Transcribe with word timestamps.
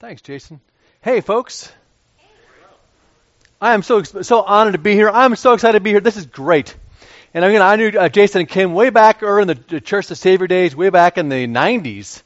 Thanks, 0.00 0.22
Jason. 0.22 0.62
Hey, 1.02 1.20
folks. 1.20 1.70
I 3.60 3.74
am 3.74 3.82
so 3.82 4.02
so 4.02 4.40
honored 4.40 4.72
to 4.72 4.78
be 4.78 4.94
here. 4.94 5.10
I'm 5.10 5.36
so 5.36 5.52
excited 5.52 5.76
to 5.78 5.84
be 5.84 5.90
here. 5.90 6.00
This 6.00 6.16
is 6.16 6.24
great. 6.24 6.74
And 7.34 7.44
I 7.44 7.48
again, 7.48 7.60
I 7.60 7.76
knew 7.76 7.88
uh, 7.90 8.08
Jason 8.08 8.40
and 8.40 8.48
Kim 8.48 8.72
way 8.72 8.88
back 8.88 9.22
early 9.22 9.42
in 9.42 9.48
the, 9.48 9.58
the 9.68 9.80
Church 9.82 10.10
of 10.10 10.16
Savior 10.16 10.46
days, 10.46 10.74
way 10.74 10.88
back 10.88 11.18
in 11.18 11.28
the 11.28 11.46
90s. 11.46 12.22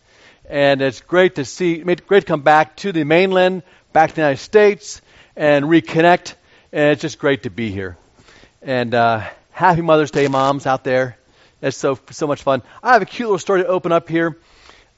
And 0.49 0.81
it's 0.83 1.01
great 1.01 1.35
to 1.35 1.45
see, 1.45 1.79
great 1.79 2.21
to 2.21 2.27
come 2.27 2.43
back 2.43 2.77
to 2.77 2.93
the 2.93 3.03
mainland, 3.03 3.65
back 3.93 4.11
to 4.11 4.15
the 4.15 4.23
United 4.23 4.41
States, 4.41 5.03
and 5.35 5.65
reconnect. 5.65 6.35
And 6.71 6.93
it's 6.93 7.03
just 7.03 7.19
great 7.19 7.43
to 7.43 7.51
be 7.51 7.73
here. 7.73 7.97
And 8.63 8.95
uh, 8.95 9.29
happy 9.51 9.83
Mother's 9.83 10.13
Day, 10.13 10.29
moms 10.29 10.69
out 10.69 10.85
there. 10.85 11.17
It's 11.61 11.77
so 11.77 11.99
so 12.13 12.29
much 12.29 12.45
fun. 12.45 12.63
I 12.85 12.93
have 12.93 13.03
a 13.03 13.07
cute 13.07 13.27
little 13.27 13.41
story 13.41 13.63
to 13.63 13.67
open 13.67 13.91
up 13.91 14.09
here. 14.09 14.39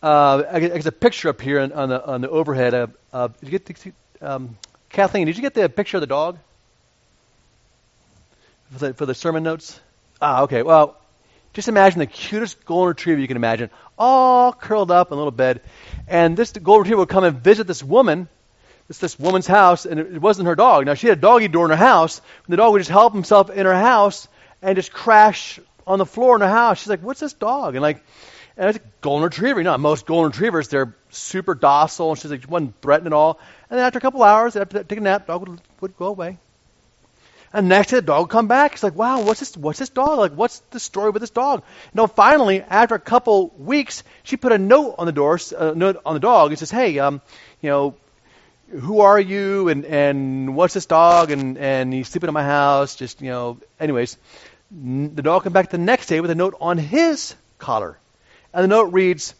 Uh, 0.06 0.44
I 0.52 0.60
guess 0.60 0.86
a 0.86 0.92
picture 0.92 1.30
up 1.30 1.40
here 1.40 1.58
on, 1.58 1.72
on 1.72 1.88
the 1.88 2.06
on 2.06 2.20
the 2.20 2.30
overhead. 2.30 2.74
Uh, 2.74 2.86
uh, 3.12 3.26
did 3.26 3.42
you 3.42 3.58
get 3.58 3.66
the, 3.66 3.92
um, 4.20 4.56
Kathleen? 4.88 5.26
Did 5.26 5.34
you 5.34 5.42
get 5.42 5.52
the 5.52 5.68
picture 5.68 5.96
of 5.96 6.00
the 6.00 6.06
dog 6.06 6.38
for 8.70 8.78
the, 8.78 8.94
for 8.94 9.04
the 9.04 9.16
sermon 9.16 9.42
notes? 9.42 9.80
Ah, 10.22 10.42
okay. 10.42 10.62
Well, 10.62 10.96
just 11.54 11.66
imagine 11.66 11.98
the 11.98 12.06
cutest 12.06 12.64
golden 12.64 12.90
retriever 12.90 13.20
you 13.20 13.26
can 13.26 13.36
imagine, 13.36 13.68
all 13.98 14.52
curled 14.52 14.92
up 14.92 15.08
in 15.10 15.14
a 15.14 15.16
little 15.16 15.32
bed, 15.32 15.60
and 16.06 16.36
this 16.36 16.52
golden 16.52 16.82
retriever 16.84 17.00
would 17.00 17.08
come 17.08 17.24
and 17.24 17.38
visit 17.42 17.66
this 17.66 17.82
woman. 17.82 18.28
It's 18.88 19.00
this 19.00 19.18
woman's 19.18 19.48
house, 19.48 19.86
and 19.86 19.98
it 19.98 20.20
wasn't 20.20 20.46
her 20.46 20.54
dog. 20.54 20.86
Now 20.86 20.94
she 20.94 21.08
had 21.08 21.18
a 21.18 21.20
doggy 21.20 21.48
door 21.48 21.64
in 21.64 21.70
her 21.70 21.84
house, 21.84 22.20
and 22.46 22.52
the 22.52 22.58
dog 22.58 22.70
would 22.70 22.78
just 22.78 22.90
help 22.90 23.12
himself 23.12 23.50
in 23.50 23.66
her 23.66 23.74
house 23.74 24.28
and 24.62 24.76
just 24.76 24.92
crash 24.92 25.58
on 25.84 25.98
the 25.98 26.06
floor 26.06 26.36
in 26.36 26.42
her 26.42 26.48
house. 26.48 26.78
She's 26.78 26.86
like, 26.86 27.00
"What's 27.00 27.18
this 27.18 27.32
dog?" 27.32 27.74
And 27.74 27.82
like 27.82 28.04
and 28.56 28.70
it's 28.70 28.78
a 28.78 28.88
golden 29.00 29.24
retriever. 29.24 29.60
You 29.60 29.64
know, 29.64 29.76
most 29.78 30.06
golden 30.06 30.30
retrievers, 30.30 30.68
they're 30.68 30.94
super 31.10 31.54
docile, 31.54 32.10
and 32.10 32.18
she's 32.18 32.30
like, 32.30 32.48
wasn't 32.48 32.80
threatened 32.80 33.06
at 33.06 33.12
all. 33.12 33.38
And 33.68 33.78
then 33.78 33.86
after 33.86 33.98
a 33.98 34.02
couple 34.02 34.22
hours, 34.22 34.56
after 34.56 34.82
take 34.82 34.98
a 34.98 35.02
nap, 35.02 35.26
dog 35.26 35.48
would, 35.48 35.60
would 35.80 35.96
go 35.96 36.06
away. 36.06 36.38
And 37.52 37.68
next 37.68 37.90
day, 37.90 37.96
the 37.96 38.02
dog 38.02 38.24
would 38.24 38.30
come 38.30 38.48
back. 38.48 38.72
It's 38.74 38.82
like, 38.82 38.94
wow, 38.94 39.22
what's 39.22 39.40
this? 39.40 39.56
What's 39.56 39.78
this 39.78 39.88
dog? 39.88 40.18
Like, 40.18 40.32
what's 40.32 40.58
the 40.70 40.80
story 40.80 41.10
with 41.10 41.20
this 41.20 41.30
dog? 41.30 41.60
You 41.60 41.90
know, 41.94 42.06
finally, 42.06 42.62
after 42.62 42.94
a 42.94 42.98
couple 42.98 43.54
weeks, 43.58 44.02
she 44.24 44.36
put 44.36 44.52
a 44.52 44.58
note 44.58 44.96
on 44.98 45.06
the 45.06 45.12
door, 45.12 45.38
a 45.56 45.74
note 45.74 46.00
on 46.04 46.14
the 46.14 46.20
dog. 46.20 46.52
It 46.52 46.58
says, 46.58 46.70
hey, 46.70 46.98
um, 46.98 47.20
you 47.60 47.70
know, 47.70 47.94
who 48.70 49.00
are 49.00 49.20
you? 49.20 49.68
And 49.68 49.84
and 49.84 50.56
what's 50.56 50.74
this 50.74 50.86
dog? 50.86 51.30
And 51.30 51.56
and 51.56 51.92
he's 51.92 52.08
sleeping 52.08 52.28
in 52.28 52.34
my 52.34 52.42
house. 52.42 52.96
Just 52.96 53.22
you 53.22 53.30
know, 53.30 53.58
anyways, 53.78 54.18
the 54.70 55.22
dog 55.22 55.44
came 55.44 55.52
back 55.52 55.70
the 55.70 55.78
next 55.78 56.06
day 56.08 56.20
with 56.20 56.30
a 56.30 56.34
note 56.34 56.56
on 56.60 56.78
his 56.78 57.34
collar. 57.58 57.98
And 58.56 58.64
the 58.64 58.68
note 58.68 58.94
reads 58.94 59.34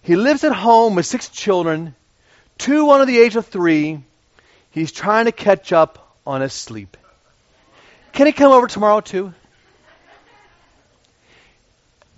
He 0.00 0.16
lives 0.16 0.42
at 0.42 0.52
home 0.52 0.94
with 0.94 1.04
six 1.04 1.28
children, 1.28 1.94
two 2.56 2.90
under 2.90 3.04
the 3.04 3.18
age 3.18 3.36
of 3.36 3.46
three. 3.46 4.02
He's 4.70 4.90
trying 4.90 5.26
to 5.26 5.32
catch 5.32 5.70
up 5.70 6.16
on 6.26 6.40
his 6.40 6.54
sleep. 6.54 6.96
Can 8.12 8.26
he 8.26 8.32
come 8.32 8.52
over 8.52 8.66
tomorrow 8.66 9.02
too? 9.02 9.34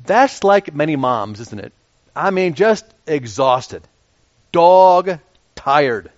That's 0.04 0.44
like 0.44 0.72
many 0.72 0.94
moms, 0.94 1.40
isn't 1.40 1.58
it? 1.58 1.72
I 2.14 2.30
mean, 2.30 2.54
just 2.54 2.84
exhausted, 3.08 3.82
dog 4.52 5.18
tired. 5.56 6.12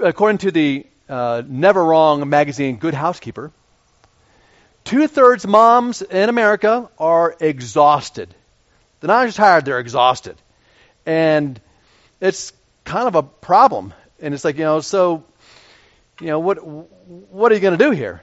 According 0.00 0.38
to 0.38 0.52
the 0.52 0.86
uh, 1.08 1.42
Never 1.44 1.84
Wrong 1.84 2.28
magazine, 2.28 2.76
Good 2.76 2.94
Housekeeping, 2.94 3.50
Two 4.84 5.06
thirds 5.06 5.46
moms 5.46 6.02
in 6.02 6.28
America 6.28 6.88
are 6.98 7.36
exhausted. 7.38 8.34
They're 9.00 9.08
not 9.08 9.26
just 9.26 9.36
tired, 9.36 9.64
they're 9.64 9.80
exhausted. 9.80 10.36
And 11.06 11.60
it's 12.20 12.52
kind 12.84 13.08
of 13.08 13.14
a 13.14 13.22
problem. 13.22 13.94
And 14.20 14.34
it's 14.34 14.44
like, 14.44 14.56
you 14.56 14.64
know, 14.64 14.80
so, 14.80 15.24
you 16.20 16.28
know, 16.28 16.38
what, 16.38 16.56
what 16.64 17.50
are 17.50 17.54
you 17.54 17.60
going 17.60 17.76
to 17.76 17.84
do 17.84 17.90
here? 17.90 18.22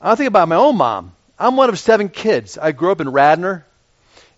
I 0.00 0.14
think 0.14 0.28
about 0.28 0.48
my 0.48 0.56
own 0.56 0.76
mom. 0.76 1.12
I'm 1.38 1.56
one 1.56 1.68
of 1.68 1.78
seven 1.78 2.08
kids. 2.08 2.56
I 2.56 2.72
grew 2.72 2.92
up 2.92 3.00
in 3.00 3.10
Radnor 3.10 3.66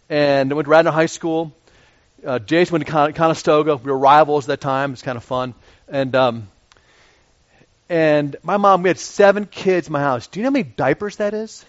and 0.09 0.53
went 0.53 0.67
to 0.67 0.71
Radnor 0.71 0.91
High 0.91 1.07
School. 1.07 1.55
Uh, 2.27 2.41
Jason 2.41 2.73
went 2.73 2.87
to 2.87 3.13
Conestoga. 3.13 3.77
We 3.77 3.91
were 3.91 3.99
rivals 3.99 4.47
at 4.47 4.49
that 4.49 4.61
time. 4.61 4.93
It's 4.93 5.03
kind 5.03 5.17
of 5.17 5.23
fun. 5.23 5.55
And 5.87 6.15
um, 6.17 6.49
and 7.88 8.37
my 8.43 8.56
mom, 8.56 8.82
we 8.82 8.91
had 8.91 8.99
seven 8.99 9.47
kids 9.47 9.87
in 9.87 9.93
my 9.93 10.00
house. 10.00 10.26
Do 10.26 10.41
you 10.41 10.44
know 10.44 10.49
how 10.49 10.53
many 10.53 10.65
diapers 10.65 11.16
that 11.16 11.34
is? 11.34 11.65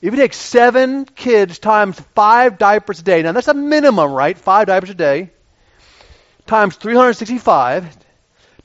If 0.00 0.12
you 0.12 0.20
take 0.20 0.34
seven 0.34 1.06
kids 1.06 1.58
times 1.58 1.98
five 2.14 2.58
diapers 2.58 3.00
a 3.00 3.02
day, 3.02 3.22
now 3.22 3.32
that's 3.32 3.48
a 3.48 3.54
minimum, 3.54 4.12
right? 4.12 4.36
Five 4.36 4.66
diapers 4.66 4.90
a 4.90 4.94
day, 4.94 5.30
times 6.46 6.76
365, 6.76 7.96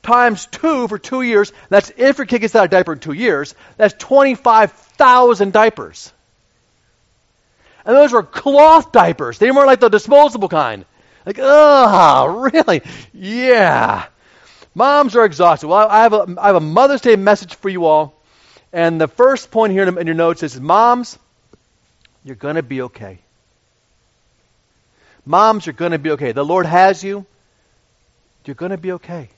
times 0.03 0.47
two 0.47 0.87
for 0.87 0.97
two 0.99 1.21
years. 1.21 1.53
That's 1.69 1.91
if 1.95 2.17
your 2.17 2.27
kid 2.27 2.39
gets 2.39 2.55
out 2.55 2.66
of 2.66 2.71
diaper 2.71 2.93
in 2.93 2.99
two 2.99 3.13
years. 3.13 3.55
That's 3.77 3.93
25,000 3.93 5.53
diapers. 5.53 6.11
And 7.85 7.95
those 7.95 8.11
were 8.11 8.23
cloth 8.23 8.91
diapers. 8.91 9.37
They 9.37 9.51
weren't 9.51 9.67
like 9.67 9.79
the 9.79 9.89
disposable 9.89 10.49
kind. 10.49 10.85
Like, 11.25 11.39
oh, 11.39 12.49
really? 12.53 12.81
Yeah. 13.13 14.07
Moms 14.75 15.16
are 15.16 15.25
exhausted. 15.25 15.68
Well, 15.68 15.88
I 15.88 16.03
have, 16.03 16.13
a, 16.13 16.35
I 16.38 16.47
have 16.47 16.56
a 16.56 16.62
Mother's 16.62 17.02
Day 17.02 17.16
message 17.16 17.56
for 17.56 17.69
you 17.69 17.85
all. 17.85 18.13
And 18.72 19.02
the 19.02 19.07
first 19.07 19.52
point 19.52 19.74
here 19.74 19.88
in 19.88 20.06
your 20.06 20.16
notes 20.16 20.44
is 20.44 20.59
Moms, 20.59 21.18
you're 22.24 22.35
going 22.35 22.56
to 22.56 22.63
be 22.63 22.84
okay. 22.84 23.19
Moms, 25.25 25.66
you're 25.66 25.74
going 25.74 25.91
to 25.91 26.00
be 26.00 26.12
okay. 26.12 26.31
The 26.31 26.46
Lord 26.46 26.66
has 26.66 27.03
you. 27.03 27.25
You're 28.46 28.56
going 28.56 28.72
to 28.72 28.78
be 28.78 28.94
okay. 28.94 29.29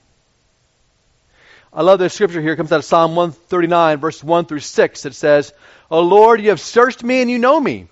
I 1.74 1.84
love 1.84 2.00
this 2.00 2.14
scripture 2.14 2.42
here. 2.42 2.54
It 2.54 2.58
comes 2.58 2.72
out 2.72 2.80
of 2.80 2.86
Psalm 2.86 3.16
139, 3.16 4.00
verse 4.00 4.24
1 4.24 4.46
through 4.46 4.60
6. 4.60 5.06
It 5.06 5.16
says, 5.16 5.54
O 5.90 6.02
Lord, 6.02 6.42
you 6.42 6.50
have 6.50 6.60
searched 6.60 7.04
me 7.04 7.22
and 7.22 7.32
you 7.32 7.40
know 7.40 7.60
me. 7.60 7.88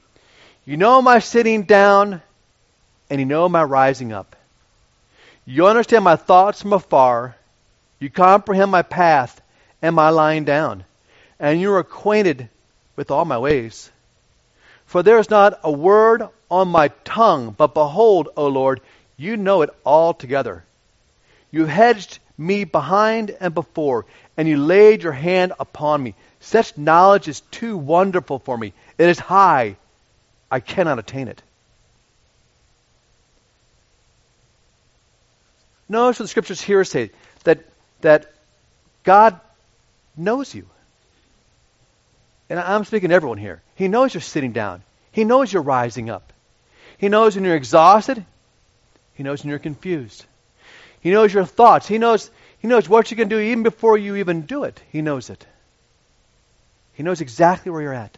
You 0.65 0.77
know 0.77 1.01
my 1.01 1.19
sitting 1.19 1.63
down 1.63 2.21
and 3.09 3.19
you 3.19 3.25
know 3.25 3.47
my 3.47 3.63
rising 3.63 4.11
up. 4.11 4.35
You 5.51 5.65
understand 5.65 6.03
my 6.03 6.15
thoughts 6.15 6.61
from 6.61 6.73
afar. 6.73 7.35
You 7.97 8.11
comprehend 8.11 8.69
my 8.69 8.83
path 8.83 9.41
and 9.81 9.95
my 9.95 10.09
lying 10.09 10.45
down. 10.45 10.83
And 11.39 11.59
you 11.59 11.73
are 11.73 11.79
acquainted 11.79 12.49
with 12.95 13.09
all 13.09 13.25
my 13.25 13.39
ways. 13.39 13.89
For 14.85 15.01
there 15.01 15.17
is 15.17 15.31
not 15.31 15.59
a 15.63 15.71
word 15.71 16.21
on 16.51 16.67
my 16.67 16.89
tongue, 17.03 17.55
but 17.57 17.73
behold, 17.73 18.29
O 18.37 18.45
Lord, 18.45 18.81
you 19.17 19.37
know 19.37 19.63
it 19.63 19.71
altogether. 19.83 20.63
You 21.49 21.65
hedged 21.65 22.19
me 22.37 22.63
behind 22.63 23.35
and 23.39 23.51
before, 23.51 24.05
and 24.37 24.47
you 24.47 24.57
laid 24.57 25.01
your 25.01 25.13
hand 25.13 25.53
upon 25.59 26.03
me. 26.03 26.13
Such 26.41 26.77
knowledge 26.77 27.27
is 27.27 27.41
too 27.41 27.75
wonderful 27.75 28.37
for 28.37 28.55
me. 28.55 28.73
It 28.99 29.09
is 29.09 29.17
high. 29.17 29.77
I 30.51 30.59
cannot 30.59 30.99
attain 30.99 31.27
it. 31.27 31.41
Notice 35.89 36.19
what 36.19 36.25
the 36.25 36.29
scriptures 36.29 36.61
here 36.61 36.83
say 36.83 37.09
that, 37.43 37.59
that 38.01 38.31
God 39.03 39.39
knows 40.15 40.53
you. 40.53 40.67
And 42.49 42.59
I'm 42.59 42.85
speaking 42.85 43.09
to 43.09 43.15
everyone 43.15 43.39
here. 43.39 43.61
He 43.75 43.87
knows 43.87 44.13
you're 44.13 44.21
sitting 44.21 44.51
down. 44.51 44.83
He 45.11 45.23
knows 45.23 45.51
you're 45.51 45.63
rising 45.63 46.09
up. 46.09 46.31
He 46.97 47.09
knows 47.09 47.35
when 47.35 47.43
you're 47.43 47.55
exhausted. 47.55 48.23
He 49.15 49.23
knows 49.23 49.43
when 49.43 49.49
you're 49.49 49.59
confused. 49.59 50.25
He 51.01 51.11
knows 51.11 51.33
your 51.33 51.45
thoughts. 51.45 51.87
He 51.87 51.97
knows, 51.97 52.29
he 52.59 52.67
knows 52.67 52.87
what 52.87 53.09
you 53.09 53.17
can 53.17 53.27
do 53.27 53.39
even 53.39 53.63
before 53.63 53.97
you 53.97 54.17
even 54.17 54.41
do 54.41 54.63
it. 54.63 54.81
He 54.91 55.01
knows 55.01 55.29
it. 55.29 55.45
He 56.93 57.03
knows 57.03 57.21
exactly 57.21 57.71
where 57.71 57.81
you're 57.81 57.93
at. 57.93 58.17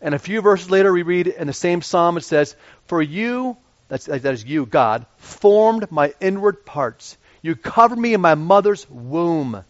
And 0.00 0.14
a 0.14 0.18
few 0.18 0.40
verses 0.40 0.70
later, 0.70 0.92
we 0.92 1.02
read 1.02 1.26
in 1.26 1.46
the 1.46 1.52
same 1.52 1.82
psalm, 1.82 2.16
it 2.16 2.24
says, 2.24 2.56
For 2.86 3.02
you 3.02 3.56
that's, 3.92 4.06
that 4.06 4.24
is 4.24 4.42
you, 4.42 4.64
God, 4.64 5.04
formed 5.18 5.92
my 5.92 6.14
inward 6.18 6.64
parts. 6.64 7.18
You 7.42 7.54
covered 7.54 7.98
me 7.98 8.14
in 8.14 8.22
my 8.22 8.34
mother's 8.34 8.88
womb. 8.88 9.62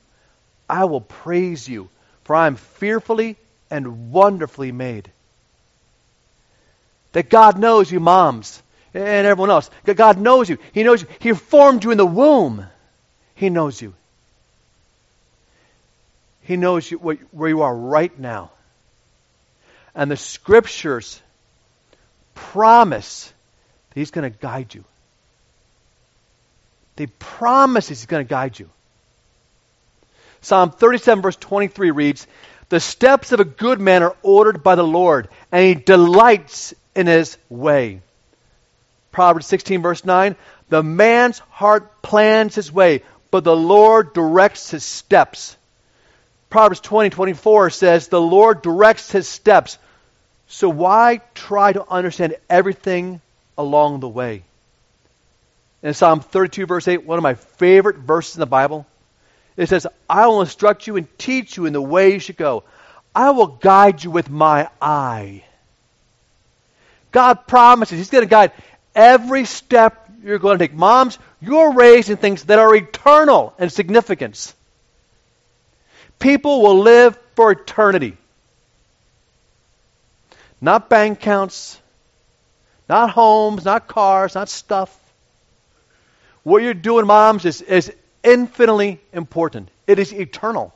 I 0.71 0.85
will 0.85 1.01
praise 1.01 1.69
you, 1.69 1.89
for 2.23 2.37
I 2.37 2.47
am 2.47 2.55
fearfully 2.55 3.37
and 3.69 4.13
wonderfully 4.13 4.71
made. 4.71 5.11
That 7.11 7.31
God 7.31 7.59
knows 7.59 7.91
you, 7.91 7.99
moms, 7.99 8.63
and 8.95 9.27
everyone 9.27 9.51
else. 9.51 9.69
God 9.93 10.21
knows 10.21 10.49
you. 10.49 10.59
He 10.73 10.85
knows 10.85 11.03
you. 11.03 11.09
He 11.19 11.33
formed 11.33 11.83
you 11.83 11.91
in 11.91 11.99
the 11.99 12.07
womb. 12.07 12.65
He 13.35 13.51
knows 13.51 13.83
you. 13.83 13.93
He 16.43 16.57
knows 16.57 16.89
you, 16.89 16.99
where 16.99 17.49
you 17.49 17.63
are 17.63 17.75
right 17.75 18.17
now. 18.17 18.53
And 19.97 20.09
the 20.09 20.17
scriptures 20.17 21.21
promise 22.37 23.32
He's 23.95 24.11
going 24.11 24.31
to 24.31 24.39
guide 24.39 24.75
you. 24.75 24.85
They 26.97 27.07
promise 27.07 27.89
He's 27.89 28.07
going 28.07 28.25
to 28.25 28.29
guide 28.29 28.59
you. 28.59 28.69
Psalm 30.43 30.71
37, 30.71 31.23
verse 31.23 31.37
23 31.37 31.93
reads, 31.93 32.27
The 32.69 32.81
steps 32.81 33.33
of 33.33 33.41
a 33.41 33.45
good 33.45 33.81
man 33.81 34.03
are 34.03 34.17
ordered 34.23 34.63
by 34.63 34.75
the 34.75 34.83
Lord, 34.83 35.29
and 35.53 35.65
he 35.65 35.75
delights 35.75 36.75
in 36.97 37.07
his 37.07 37.39
way. 37.49 38.01
Proverbs 39.13 39.47
16, 39.47 39.83
verse 39.83 40.05
9. 40.05 40.35
The 40.69 40.83
man's 40.83 41.39
heart 41.51 42.03
plans 42.03 42.55
his 42.55 42.73
way, 42.73 43.03
but 43.31 43.45
the 43.45 43.57
Lord 43.57 44.15
directs 44.15 44.71
his 44.71 44.85
steps. 44.85 45.57
Proverbs 46.51 46.81
20, 46.81 47.11
24 47.11 47.71
says, 47.71 48.09
The 48.09 48.21
Lord 48.21 48.63
directs 48.63 49.13
his 49.13 49.29
steps. 49.29 49.79
So 50.49 50.69
why 50.69 51.21
try 51.35 51.73
to 51.73 51.89
understand 51.89 52.37
everything 52.51 53.21
along 53.63 54.01
the 54.01 54.09
way? 54.09 54.45
In 55.83 55.95
Psalm 55.95 56.21
32, 56.21 56.67
verse 56.67 56.87
8, 56.87 57.05
one 57.05 57.19
of 57.19 57.23
my 57.23 57.35
favorite 57.35 57.97
verses 57.97 58.37
in 58.37 58.41
the 58.41 58.47
Bible, 58.47 58.87
it 59.57 59.69
says, 59.69 59.87
I 60.09 60.27
will 60.27 60.41
instruct 60.41 60.87
you 60.87 60.97
and 60.97 61.07
teach 61.19 61.57
you 61.57 61.67
in 61.67 61.73
the 61.73 61.83
way 61.83 62.13
you 62.13 62.19
should 62.19 62.37
go. 62.37 62.65
I 63.15 63.31
will 63.31 63.49
guide 63.49 64.03
you 64.03 64.11
with 64.11 64.31
my 64.31 64.69
eye. 64.81 65.45
God 67.11 67.47
promises 67.47 67.99
He's 67.99 68.11
going 68.11 68.25
to 68.25 68.31
guide 68.31 68.53
every 68.95 69.45
step 69.45 70.11
you're 70.25 70.39
going 70.39 70.59
to 70.59 70.65
take. 70.65 70.75
Moms, 70.75 71.19
you're 71.41 71.73
raising 71.73 72.17
things 72.17 72.45
that 72.45 72.59
are 72.59 72.75
eternal 72.75 73.55
in 73.59 73.71
significance. 73.71 74.55
People 76.19 76.63
will 76.63 76.79
live 76.81 77.19
for 77.35 77.51
eternity. 77.51 78.17
Not 80.61 80.89
bank 80.89 81.19
accounts, 81.19 81.82
not 82.93 83.09
homes, 83.09 83.65
not 83.65 83.89
cars, 83.89 84.35
not 84.35 84.51
stuff. 84.51 84.95
What 86.43 86.63
you're 86.63 86.75
doing, 86.75 87.07
moms, 87.07 87.47
is, 87.47 87.63
is 87.63 87.91
infinitely 88.23 89.01
important. 89.15 89.71
It 89.87 89.99
is 89.99 90.13
eternal. 90.13 90.75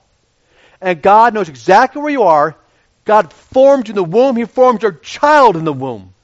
And 0.81 1.03
God 1.03 1.35
knows 1.35 1.51
exactly 1.51 2.01
where 2.01 2.11
you 2.11 2.23
are. 2.23 2.57
God 3.05 3.35
formed 3.35 3.89
you 3.89 3.93
in 3.93 3.97
the 3.97 4.03
womb. 4.03 4.35
He 4.35 4.47
formed 4.47 4.83
your 4.83 4.93
child 4.93 5.57
in 5.57 5.67
the 5.67 5.75
womb. 5.75 6.15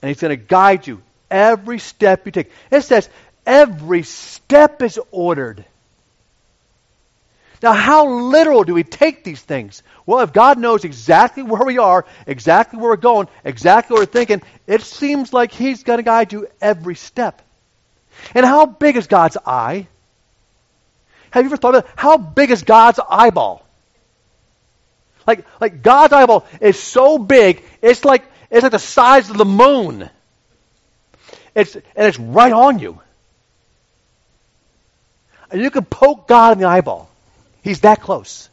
And 0.00 0.08
He's 0.08 0.20
going 0.20 0.30
to 0.30 0.42
guide 0.42 0.86
you 0.86 1.02
every 1.30 1.78
step 1.78 2.24
you 2.24 2.32
take. 2.32 2.50
It 2.70 2.80
says 2.80 3.06
every 3.44 4.02
step 4.04 4.80
is 4.80 4.98
ordered. 5.10 5.62
Now, 7.62 7.72
how 7.74 8.08
literal 8.08 8.64
do 8.64 8.72
we 8.72 8.84
take 8.84 9.22
these 9.22 9.40
things? 9.40 9.82
Well, 10.06 10.20
if 10.20 10.32
God 10.32 10.58
knows 10.58 10.84
exactly 10.84 11.42
where 11.42 11.64
we 11.64 11.78
are, 11.78 12.06
exactly 12.26 12.78
where 12.78 12.90
we're 12.90 12.96
going, 12.96 13.28
exactly 13.44 13.94
what 13.94 14.00
we're 14.00 14.12
thinking, 14.12 14.42
it 14.66 14.80
seems 14.82 15.32
like 15.32 15.52
He's 15.52 15.82
going 15.82 15.98
to 15.98 16.02
guide 16.02 16.32
you 16.32 16.48
every 16.60 16.94
step. 16.94 17.42
And 18.34 18.46
how 18.46 18.66
big 18.66 18.96
is 18.96 19.06
God's 19.06 19.36
eye? 19.44 19.86
Have 21.30 21.44
you 21.44 21.48
ever 21.48 21.56
thought 21.56 21.74
of 21.74 21.84
that? 21.84 21.92
How 21.96 22.16
big 22.16 22.50
is 22.50 22.62
God's 22.62 22.98
eyeball? 23.08 23.66
Like, 25.26 25.44
like 25.60 25.82
God's 25.82 26.12
eyeball 26.12 26.46
is 26.60 26.78
so 26.78 27.18
big, 27.18 27.62
it's 27.82 28.04
like 28.04 28.24
it's 28.50 28.62
like 28.62 28.72
the 28.72 28.78
size 28.78 29.30
of 29.30 29.36
the 29.36 29.44
moon. 29.44 30.08
It's 31.54 31.74
and 31.74 31.84
it's 31.94 32.18
right 32.18 32.52
on 32.52 32.78
you. 32.78 33.00
And 35.50 35.60
you 35.60 35.70
can 35.70 35.84
poke 35.84 36.26
God 36.26 36.52
in 36.52 36.58
the 36.58 36.66
eyeball. 36.66 37.09
He's 37.62 37.80
that 37.80 38.00
close. 38.00 38.48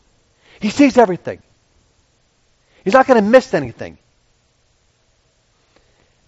He 0.59 0.69
sees 0.69 0.97
everything. 0.97 1.41
He's 2.83 2.93
not 2.93 3.07
going 3.07 3.21
to 3.21 3.29
miss 3.29 3.53
anything. 3.53 3.97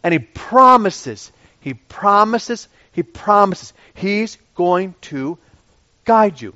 And 0.03 0.13
he 0.13 0.19
promises, 0.19 1.31
he 1.61 1.73
promises, 1.73 2.67
he 2.91 3.03
promises 3.03 3.73
he's 3.93 4.37
going 4.55 4.95
to 5.01 5.37
guide 6.05 6.39
you. 6.41 6.53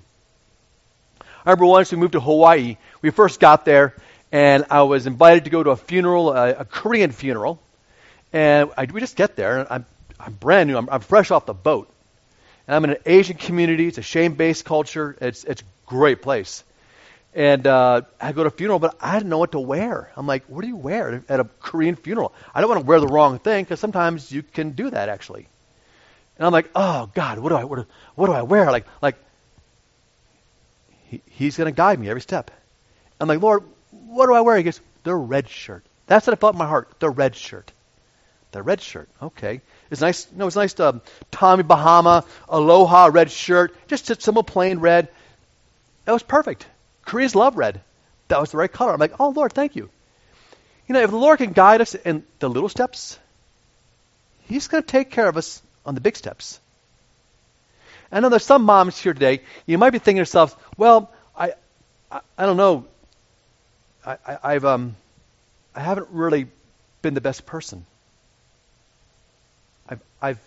I 1.45 1.51
remember 1.51 1.65
once 1.65 1.91
we 1.91 1.97
moved 1.97 2.13
to 2.13 2.21
Hawaii, 2.21 2.77
we 3.01 3.09
first 3.09 3.39
got 3.39 3.65
there, 3.65 3.95
and 4.31 4.65
I 4.69 4.83
was 4.83 5.07
invited 5.07 5.43
to 5.43 5.49
go 5.49 5.61
to 5.61 5.71
a 5.71 5.75
funeral, 5.75 6.31
a, 6.31 6.49
a 6.49 6.65
Korean 6.65 7.11
funeral. 7.11 7.59
And 8.31 8.71
I, 8.77 8.85
we 8.85 8.99
just 9.01 9.15
get 9.15 9.35
there, 9.35 9.59
and 9.59 9.67
I'm, 9.69 9.85
I'm 10.19 10.33
brand 10.33 10.69
new, 10.69 10.77
I'm, 10.77 10.89
I'm 10.89 11.01
fresh 11.01 11.31
off 11.31 11.45
the 11.45 11.53
boat. 11.53 11.93
And 12.65 12.75
I'm 12.75 12.83
in 12.85 12.91
an 12.91 12.97
Asian 13.05 13.35
community, 13.35 13.87
it's 13.87 13.97
a 13.97 14.03
shame 14.03 14.35
based 14.35 14.63
culture, 14.63 15.17
it's, 15.19 15.43
it's 15.43 15.63
great 15.85 16.21
place. 16.21 16.63
And 17.35 17.65
uh, 17.65 18.01
I 18.21 18.31
go 18.31 18.43
to 18.43 18.47
a 18.47 18.51
funeral, 18.51 18.79
but 18.79 18.95
I 19.01 19.17
didn't 19.17 19.29
know 19.29 19.39
what 19.39 19.53
to 19.53 19.59
wear. 19.59 20.11
I'm 20.15 20.27
like, 20.27 20.45
what 20.45 20.61
do 20.61 20.67
you 20.67 20.75
wear 20.75 21.23
at 21.27 21.39
a 21.39 21.45
Korean 21.61 21.95
funeral? 21.95 22.31
I 22.53 22.61
don't 22.61 22.69
want 22.69 22.81
to 22.81 22.85
wear 22.85 22.99
the 22.99 23.07
wrong 23.07 23.39
thing 23.39 23.63
because 23.63 23.79
sometimes 23.79 24.31
you 24.31 24.43
can 24.43 24.71
do 24.71 24.89
that 24.91 25.09
actually. 25.09 25.47
And 26.37 26.45
I'm 26.45 26.51
like, 26.51 26.69
oh 26.75 27.09
God, 27.13 27.39
what 27.39 27.49
do 27.49 27.55
I 27.55 27.63
what 27.63 27.77
do, 27.77 27.85
what 28.15 28.27
do 28.27 28.33
I 28.33 28.43
wear? 28.43 28.71
Like 28.71 28.85
like 29.01 29.15
he, 31.09 31.21
he's 31.31 31.57
going 31.57 31.65
to 31.65 31.75
guide 31.75 31.99
me 31.99 32.09
every 32.09 32.21
step. 32.21 32.51
I'm 33.19 33.27
like, 33.27 33.41
Lord, 33.41 33.63
what 33.91 34.27
do 34.27 34.33
I 34.33 34.41
wear? 34.41 34.57
He 34.57 34.63
goes, 34.63 34.81
the 35.03 35.15
red 35.15 35.49
shirt. 35.49 35.83
That's 36.07 36.27
what 36.27 36.33
I 36.33 36.39
felt 36.39 36.55
in 36.55 36.59
my 36.59 36.67
heart. 36.67 36.99
The 36.99 37.09
red 37.09 37.35
shirt. 37.35 37.71
The 38.51 38.61
red 38.61 38.81
shirt. 38.81 39.09
Okay. 39.21 39.61
It's 39.89 40.01
nice. 40.01 40.27
No, 40.31 40.47
it's 40.47 40.55
nice. 40.55 40.79
Um, 40.79 41.01
Tommy 41.31 41.63
Bahama, 41.63 42.25
Aloha 42.49 43.09
red 43.11 43.31
shirt. 43.31 43.75
Just 43.87 44.21
simple 44.21 44.43
plain 44.43 44.79
red. 44.79 45.07
That 46.05 46.11
was 46.11 46.23
perfect. 46.23 46.67
Koreans 47.05 47.35
love 47.35 47.57
red. 47.57 47.81
That 48.27 48.39
was 48.39 48.51
the 48.51 48.57
right 48.57 48.71
color. 48.71 48.93
I'm 48.93 48.99
like, 48.99 49.19
oh 49.19 49.29
Lord, 49.29 49.53
thank 49.53 49.75
you. 49.75 49.89
You 50.87 50.93
know, 50.93 51.01
if 51.01 51.09
the 51.09 51.17
Lord 51.17 51.37
can 51.37 51.53
guide 51.53 51.81
us 51.81 51.95
in 51.95 52.23
the 52.39 52.49
little 52.49 52.69
steps, 52.69 53.19
He's 54.47 54.67
going 54.67 54.83
to 54.83 54.87
take 54.87 55.11
care 55.11 55.27
of 55.27 55.37
us 55.37 55.61
on 55.85 55.95
the 55.95 56.01
big 56.01 56.17
steps. 56.17 56.59
I 58.11 58.19
know 58.19 58.29
there's 58.29 58.45
some 58.45 58.63
moms 58.63 58.97
here 58.99 59.13
today. 59.13 59.41
You 59.65 59.77
might 59.77 59.89
be 59.89 59.97
thinking 59.97 60.17
to 60.17 60.19
yourselves, 60.19 60.55
well, 60.77 61.09
I, 61.35 61.53
I, 62.11 62.19
I 62.37 62.45
don't 62.45 62.57
know. 62.57 62.85
I, 64.05 64.17
I, 64.27 64.37
I've, 64.43 64.65
um, 64.65 64.95
I 65.73 65.79
haven't 65.79 66.09
really 66.11 66.47
been 67.01 67.15
the 67.15 67.21
best 67.21 67.45
person. 67.45 67.85
I've, 69.89 70.01
I've, 70.21 70.39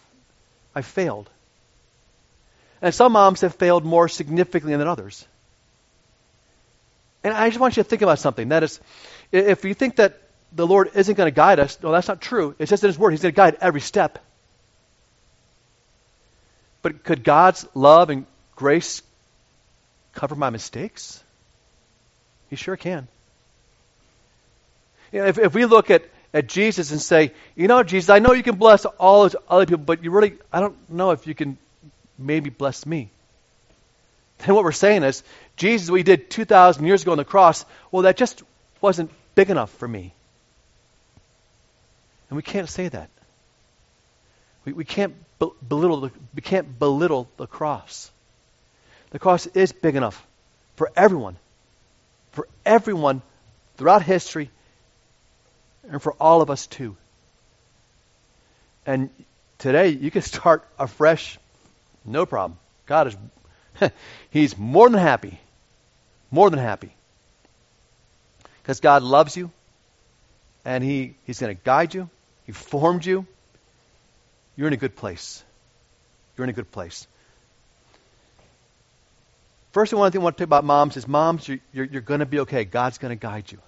I've 0.75 0.87
failed. 0.87 1.29
And 2.81 2.95
some 2.95 3.13
moms 3.13 3.41
have 3.41 3.55
failed 3.57 3.85
more 3.85 4.09
significantly 4.09 4.77
than 4.77 4.87
others. 4.87 5.27
And 7.27 7.35
I 7.35 7.49
just 7.49 7.59
want 7.59 7.77
you 7.77 7.83
to 7.83 7.89
think 7.89 8.03
about 8.03 8.21
something. 8.21 8.51
That 8.51 8.63
is, 8.63 8.79
if 9.33 9.65
you 9.65 9.75
think 9.75 9.97
that 9.97 10.17
the 10.53 10.65
Lord 10.65 10.93
isn't 10.95 11.17
going 11.17 11.27
to 11.27 11.35
guide 11.35 11.59
us, 11.59 11.77
no, 11.83 11.91
that's 11.91 12.07
not 12.07 12.21
true. 12.21 12.55
It's 12.57 12.71
just 12.71 12.85
in 12.85 12.89
His 12.89 12.97
Word. 12.97 13.11
He's 13.11 13.23
going 13.23 13.35
to 13.35 13.37
guide 13.37 13.57
every 13.61 13.81
step. 13.81 14.21
But 16.83 17.03
could 17.03 17.25
God's 17.25 17.67
love 17.75 18.11
and 18.11 18.27
grace 18.55 19.03
cover 20.13 20.37
my 20.37 20.51
mistakes? 20.51 21.21
He 22.49 22.55
sure 22.55 22.77
can. 22.77 23.09
You 25.11 25.23
know, 25.23 25.27
if, 25.27 25.39
if 25.39 25.53
we 25.53 25.65
look 25.65 25.91
at, 25.91 26.05
at 26.33 26.47
Jesus 26.47 26.93
and 26.93 27.03
say, 27.03 27.33
you 27.57 27.67
know, 27.67 27.83
Jesus, 27.83 28.09
I 28.09 28.21
know 28.21 28.35
you 28.35 28.45
can 28.45 28.55
bless 28.55 28.85
all 28.85 29.23
those 29.25 29.35
other 29.49 29.67
people, 29.67 29.83
but 29.85 30.05
you 30.05 30.13
really, 30.13 30.35
I 30.53 30.61
don't 30.61 30.77
know 30.89 31.11
if 31.11 31.27
you 31.27 31.35
can 31.35 31.59
maybe 32.17 32.51
bless 32.51 32.87
me. 32.87 33.11
Then 34.39 34.55
what 34.55 34.65
we're 34.65 34.73
saying 34.73 35.03
is, 35.03 35.23
Jesus, 35.57 35.91
we 35.91 36.03
did 36.03 36.31
2,000 36.31 36.85
years 36.85 37.03
ago 37.03 37.13
on 37.13 37.19
the 37.19 37.25
cross, 37.25 37.65
well, 37.91 38.03
that 38.03 38.17
just 38.17 38.43
wasn't 38.81 39.11
big 39.35 39.51
enough 39.51 39.71
for 39.71 39.89
me. 39.89 40.13
And 42.29 42.37
we 42.37 42.43
can't 42.43 42.69
say 42.69 42.89
that. 42.89 43.09
We, 44.65 44.73
we 44.73 44.85
can't 44.85 45.15
belittle 45.39 46.01
the, 46.01 46.11
we 46.35 46.43
can't 46.43 46.79
belittle 46.79 47.29
the 47.37 47.47
cross. 47.47 48.11
The 49.11 49.19
cross 49.19 49.47
is 49.47 49.73
big 49.73 49.97
enough 49.97 50.27
for 50.75 50.91
everyone, 50.97 51.37
for 52.33 52.49
everyone 52.65 53.23
throughout 53.77 54.03
history, 54.03 54.51
and 55.89 56.03
for 56.03 56.13
all 56.21 56.43
of 56.43 56.51
us 56.51 56.67
too. 56.67 56.97
And 58.85 59.11
today 59.59 59.89
you 59.89 60.11
can 60.11 60.23
start 60.35 60.67
afresh, 60.79 61.39
no 62.05 62.27
problem. 62.27 62.59
God 62.87 63.09
is, 63.09 63.17
He's 64.31 64.57
more 64.57 64.89
than 64.89 65.01
happy, 65.01 65.39
more 66.31 66.51
than 66.51 66.59
happy, 66.59 66.93
because 68.63 68.81
God 68.81 69.03
loves 69.03 69.37
you, 69.37 69.51
and 70.65 70.83
He 70.83 71.15
He's 71.25 71.41
going 71.41 71.57
to 71.57 71.63
guide 71.63 71.95
you. 71.95 72.11
He 72.47 72.53
formed 72.53 73.05
you 73.05 73.27
you're 74.57 74.67
in 74.67 74.73
a 74.73 74.79
good 74.79 74.97
place. 74.97 75.45
You're 76.37 76.45
in 76.45 76.51
a 76.51 76.55
good 76.55 76.71
place. 76.71 77.07
First, 79.73 79.93
one 79.93 80.11
thing 80.11 80.23
I 80.23 80.25
want 80.25 80.39
to 80.39 80.43
talk 80.43 80.49
about 80.49 80.65
moms 80.65 80.97
is 80.97 81.07
moms, 81.07 81.47
you're, 81.47 81.59
you're, 81.73 81.85
you're 81.85 82.03
going 82.03 82.21
to 82.21 82.27
be 82.27 82.41
okay. 82.41 82.65
God's 82.65 82.97
going 82.97 83.11
to 83.11 83.21
guide 83.21 83.53
you. 83.53 83.59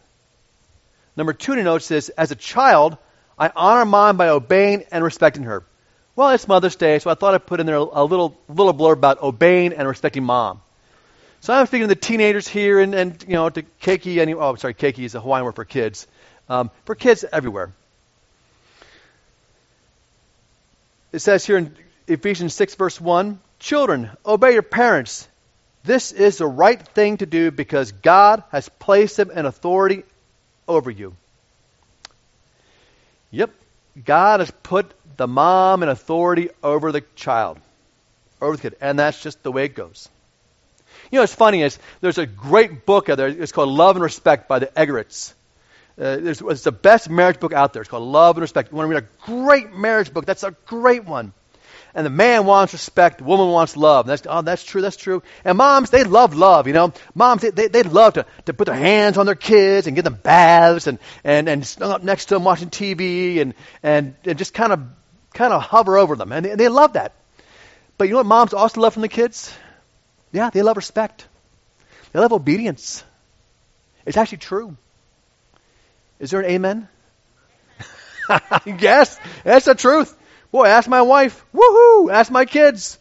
Number 1.16 1.34
two 1.34 1.54
to 1.54 1.62
note 1.62 1.90
is, 1.90 2.08
as 2.08 2.30
a 2.30 2.36
child, 2.36 2.96
I 3.38 3.52
honor 3.54 3.84
mom 3.84 4.16
by 4.16 4.28
obeying 4.28 4.84
and 4.90 5.04
respecting 5.04 5.42
her. 5.42 5.62
Well, 6.18 6.30
it's 6.30 6.48
Mother's 6.48 6.74
Day, 6.74 6.98
so 6.98 7.10
I 7.10 7.14
thought 7.14 7.34
I'd 7.34 7.46
put 7.46 7.60
in 7.60 7.66
there 7.66 7.76
a 7.76 8.02
little, 8.02 8.36
little 8.48 8.74
blurb 8.74 8.94
about 8.94 9.22
obeying 9.22 9.72
and 9.72 9.86
respecting 9.86 10.24
mom. 10.24 10.60
So 11.42 11.54
I'm 11.54 11.64
speaking 11.66 11.84
to 11.84 11.94
the 11.94 12.00
teenagers 12.00 12.48
here 12.48 12.80
and, 12.80 12.92
and 12.92 13.24
you 13.28 13.34
know, 13.34 13.48
to 13.48 13.62
keiki, 13.80 14.34
oh, 14.34 14.56
sorry, 14.56 14.74
keiki 14.74 15.04
is 15.04 15.14
a 15.14 15.20
Hawaiian 15.20 15.44
word 15.44 15.54
for 15.54 15.64
kids. 15.64 16.08
Um, 16.48 16.72
for 16.86 16.96
kids 16.96 17.24
everywhere. 17.32 17.70
It 21.12 21.20
says 21.20 21.46
here 21.46 21.56
in 21.56 21.72
Ephesians 22.08 22.52
6, 22.52 22.74
verse 22.74 23.00
1 23.00 23.38
Children, 23.60 24.10
obey 24.26 24.54
your 24.54 24.62
parents. 24.62 25.28
This 25.84 26.10
is 26.10 26.38
the 26.38 26.48
right 26.48 26.82
thing 26.82 27.18
to 27.18 27.26
do 27.26 27.52
because 27.52 27.92
God 27.92 28.42
has 28.50 28.68
placed 28.68 29.18
them 29.18 29.30
in 29.30 29.46
authority 29.46 30.02
over 30.66 30.90
you. 30.90 31.14
Yep, 33.30 33.52
God 34.04 34.40
has 34.40 34.50
put 34.62 34.92
the 35.16 35.26
mom 35.26 35.82
in 35.82 35.88
authority 35.88 36.50
over 36.62 36.92
the 36.92 37.02
child, 37.16 37.58
over 38.40 38.56
the 38.56 38.62
kid, 38.62 38.76
and 38.80 38.98
that's 38.98 39.20
just 39.22 39.42
the 39.42 39.52
way 39.52 39.64
it 39.64 39.74
goes. 39.74 40.08
You 41.10 41.18
know, 41.18 41.22
it's 41.22 41.34
funny 41.34 41.62
is 41.62 41.78
there's 42.00 42.18
a 42.18 42.26
great 42.26 42.84
book 42.84 43.08
out 43.08 43.16
there. 43.16 43.28
It's 43.28 43.52
called 43.52 43.70
Love 43.70 43.96
and 43.96 44.02
Respect 44.02 44.48
by 44.48 44.58
the 44.58 44.66
Eggerts. 44.66 45.32
Uh, 46.00 46.18
it's 46.22 46.62
the 46.62 46.72
best 46.72 47.10
marriage 47.10 47.40
book 47.40 47.52
out 47.52 47.72
there. 47.72 47.82
It's 47.82 47.90
called 47.90 48.06
Love 48.08 48.36
and 48.36 48.42
Respect. 48.42 48.70
You 48.70 48.76
want 48.76 48.88
to 48.88 48.94
read 48.94 49.04
a 49.04 49.24
great 49.24 49.72
marriage 49.72 50.12
book? 50.12 50.26
That's 50.26 50.44
a 50.44 50.54
great 50.66 51.04
one. 51.04 51.32
And 51.94 52.04
the 52.04 52.10
man 52.10 52.44
wants 52.44 52.72
respect, 52.72 53.18
the 53.18 53.24
woman 53.24 53.48
wants 53.48 53.76
love. 53.76 54.06
That's, 54.06 54.22
oh, 54.28 54.42
that's 54.42 54.62
true, 54.62 54.82
that's 54.82 54.96
true. 54.96 55.22
And 55.44 55.58
moms, 55.58 55.90
they 55.90 56.04
love 56.04 56.34
love, 56.34 56.66
you 56.66 56.72
know. 56.72 56.92
Moms, 57.14 57.42
they, 57.42 57.50
they, 57.50 57.68
they 57.68 57.82
love 57.82 58.14
to, 58.14 58.26
to 58.46 58.54
put 58.54 58.66
their 58.66 58.76
hands 58.76 59.18
on 59.18 59.26
their 59.26 59.34
kids 59.34 59.86
and 59.86 59.96
give 59.96 60.04
them 60.04 60.18
baths 60.22 60.86
and, 60.86 60.98
and, 61.24 61.48
and 61.48 61.66
snug 61.66 61.90
up 61.90 62.02
next 62.02 62.26
to 62.26 62.34
them 62.34 62.44
watching 62.44 62.70
TV 62.70 63.40
and, 63.40 63.54
and, 63.82 64.14
and 64.24 64.38
just 64.38 64.54
kind 64.54 64.72
of, 64.72 64.82
kind 65.34 65.52
of 65.52 65.62
hover 65.62 65.96
over 65.96 66.14
them. 66.14 66.30
And 66.32 66.44
they, 66.44 66.54
they 66.54 66.68
love 66.68 66.92
that. 66.92 67.14
But 67.96 68.04
you 68.04 68.12
know 68.12 68.18
what 68.18 68.26
moms 68.26 68.54
also 68.54 68.80
love 68.80 68.92
from 68.92 69.02
the 69.02 69.08
kids? 69.08 69.52
Yeah, 70.30 70.50
they 70.50 70.62
love 70.62 70.76
respect. 70.76 71.26
They 72.12 72.20
love 72.20 72.32
obedience. 72.32 73.02
It's 74.06 74.16
actually 74.16 74.38
true. 74.38 74.76
Is 76.18 76.30
there 76.30 76.40
an 76.40 76.50
amen? 76.50 76.88
yes, 78.66 79.18
that's 79.44 79.66
the 79.66 79.74
truth. 79.74 80.16
Boy, 80.50 80.66
ask 80.66 80.88
my 80.88 81.02
wife. 81.02 81.44
Woohoo! 81.54 82.12
Ask 82.12 82.30
my 82.30 82.44
kids. 82.44 82.98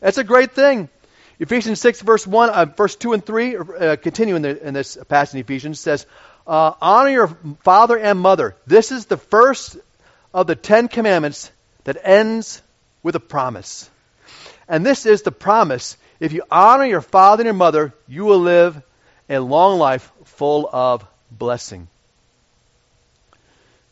That's 0.00 0.18
a 0.18 0.24
great 0.24 0.52
thing. 0.52 0.88
Ephesians 1.38 1.80
6, 1.80 2.00
verse 2.00 2.26
1, 2.26 2.50
uh, 2.50 2.64
verse 2.64 2.96
2 2.96 3.12
and 3.12 3.24
3, 3.24 3.56
uh, 3.56 3.96
continue 3.96 4.36
in, 4.36 4.42
the, 4.42 4.66
in, 4.66 4.74
this 4.74 4.96
passage 5.08 5.34
in 5.34 5.40
Ephesians, 5.40 5.78
says, 5.78 6.06
uh, 6.46 6.72
Honor 6.80 7.10
your 7.10 7.28
father 7.62 7.98
and 7.98 8.18
mother. 8.18 8.56
This 8.66 8.90
is 8.90 9.06
the 9.06 9.18
first 9.18 9.76
of 10.32 10.46
the 10.46 10.56
Ten 10.56 10.88
Commandments 10.88 11.50
that 11.84 11.98
ends 12.02 12.62
with 13.02 13.16
a 13.16 13.20
promise. 13.20 13.90
And 14.68 14.84
this 14.84 15.06
is 15.06 15.22
the 15.22 15.32
promise. 15.32 15.96
If 16.20 16.32
you 16.32 16.42
honor 16.50 16.86
your 16.86 17.02
father 17.02 17.42
and 17.42 17.46
your 17.46 17.54
mother, 17.54 17.92
you 18.08 18.24
will 18.24 18.40
live 18.40 18.82
a 19.28 19.38
long 19.38 19.78
life 19.78 20.10
full 20.24 20.68
of 20.72 21.06
blessing. 21.30 21.88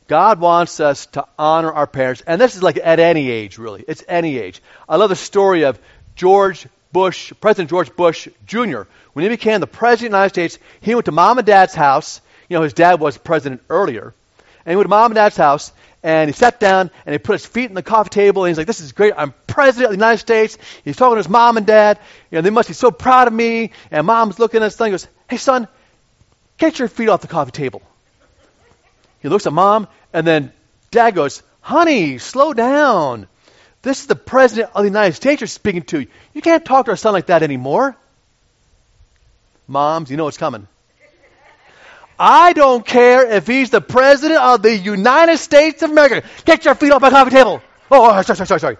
God 0.06 0.38
wants 0.38 0.80
us 0.80 1.06
to 1.06 1.26
honor 1.38 1.72
our 1.72 1.86
parents, 1.86 2.22
and 2.26 2.40
this 2.40 2.56
is 2.56 2.62
like 2.62 2.78
at 2.82 3.00
any 3.00 3.30
age, 3.30 3.56
really. 3.56 3.84
It's 3.88 4.04
any 4.06 4.38
age. 4.38 4.62
I 4.88 4.96
love 4.96 5.08
the 5.08 5.16
story 5.16 5.64
of 5.64 5.78
George 6.14 6.66
Bush, 6.92 7.32
President 7.40 7.70
George 7.70 7.94
Bush 7.96 8.28
Jr. 8.46 8.82
When 9.14 9.22
he 9.22 9.28
became 9.28 9.60
the 9.60 9.66
president 9.66 10.08
of 10.08 10.12
the 10.12 10.16
United 10.18 10.34
States, 10.34 10.58
he 10.80 10.94
went 10.94 11.06
to 11.06 11.12
mom 11.12 11.38
and 11.38 11.46
dad's 11.46 11.74
house. 11.74 12.20
You 12.48 12.56
know, 12.56 12.62
his 12.62 12.74
dad 12.74 13.00
was 13.00 13.16
president 13.16 13.62
earlier. 13.70 14.14
And 14.64 14.72
he 14.72 14.76
went 14.76 14.84
to 14.84 14.90
mom 14.90 15.10
and 15.10 15.14
dad's 15.14 15.36
house, 15.36 15.72
and 16.02 16.28
he 16.28 16.34
sat 16.34 16.60
down, 16.60 16.90
and 17.06 17.12
he 17.14 17.18
put 17.18 17.32
his 17.32 17.46
feet 17.46 17.70
on 17.70 17.74
the 17.74 17.82
coffee 17.82 18.10
table, 18.10 18.44
and 18.44 18.50
he's 18.50 18.58
like, 18.58 18.66
this 18.66 18.80
is 18.80 18.92
great. 18.92 19.14
I'm 19.16 19.32
president 19.46 19.86
of 19.86 19.90
the 19.92 19.96
United 19.96 20.18
States. 20.18 20.58
He's 20.84 20.96
talking 20.96 21.14
to 21.14 21.18
his 21.18 21.28
mom 21.28 21.56
and 21.56 21.66
dad. 21.66 21.98
You 22.30 22.36
know, 22.36 22.42
they 22.42 22.50
must 22.50 22.68
be 22.68 22.74
so 22.74 22.90
proud 22.90 23.26
of 23.26 23.32
me. 23.32 23.70
And 23.90 24.06
mom's 24.06 24.38
looking 24.38 24.60
at 24.60 24.64
his 24.64 24.74
son 24.74 24.88
and 24.88 24.92
goes, 24.92 25.08
hey, 25.30 25.38
son, 25.38 25.66
get 26.58 26.78
your 26.78 26.88
feet 26.88 27.08
off 27.08 27.22
the 27.22 27.28
coffee 27.28 27.52
table. 27.52 27.80
He 29.24 29.30
looks 29.30 29.46
at 29.46 29.54
mom, 29.54 29.88
and 30.12 30.26
then 30.26 30.52
dad 30.90 31.14
goes, 31.14 31.42
Honey, 31.62 32.18
slow 32.18 32.52
down. 32.52 33.26
This 33.80 34.02
is 34.02 34.06
the 34.06 34.16
president 34.16 34.72
of 34.74 34.82
the 34.82 34.88
United 34.88 35.14
States 35.14 35.40
you're 35.40 35.48
speaking 35.48 35.80
to. 35.84 36.06
You 36.34 36.42
can't 36.42 36.62
talk 36.62 36.84
to 36.84 36.90
our 36.90 36.96
son 36.98 37.14
like 37.14 37.26
that 37.26 37.42
anymore. 37.42 37.96
Moms, 39.66 40.10
you 40.10 40.18
know 40.18 40.24
what's 40.24 40.36
coming. 40.36 40.68
I 42.18 42.52
don't 42.52 42.84
care 42.84 43.30
if 43.32 43.46
he's 43.46 43.70
the 43.70 43.80
president 43.80 44.38
of 44.42 44.60
the 44.60 44.76
United 44.76 45.38
States 45.38 45.82
of 45.82 45.90
America. 45.90 46.28
Get 46.44 46.66
your 46.66 46.74
feet 46.74 46.92
off 46.92 47.00
my 47.00 47.08
coffee 47.08 47.30
table. 47.30 47.62
Oh, 47.90 48.10
oh 48.10 48.22
sorry, 48.22 48.36
sorry, 48.36 48.46
sorry, 48.46 48.60
sorry. 48.60 48.76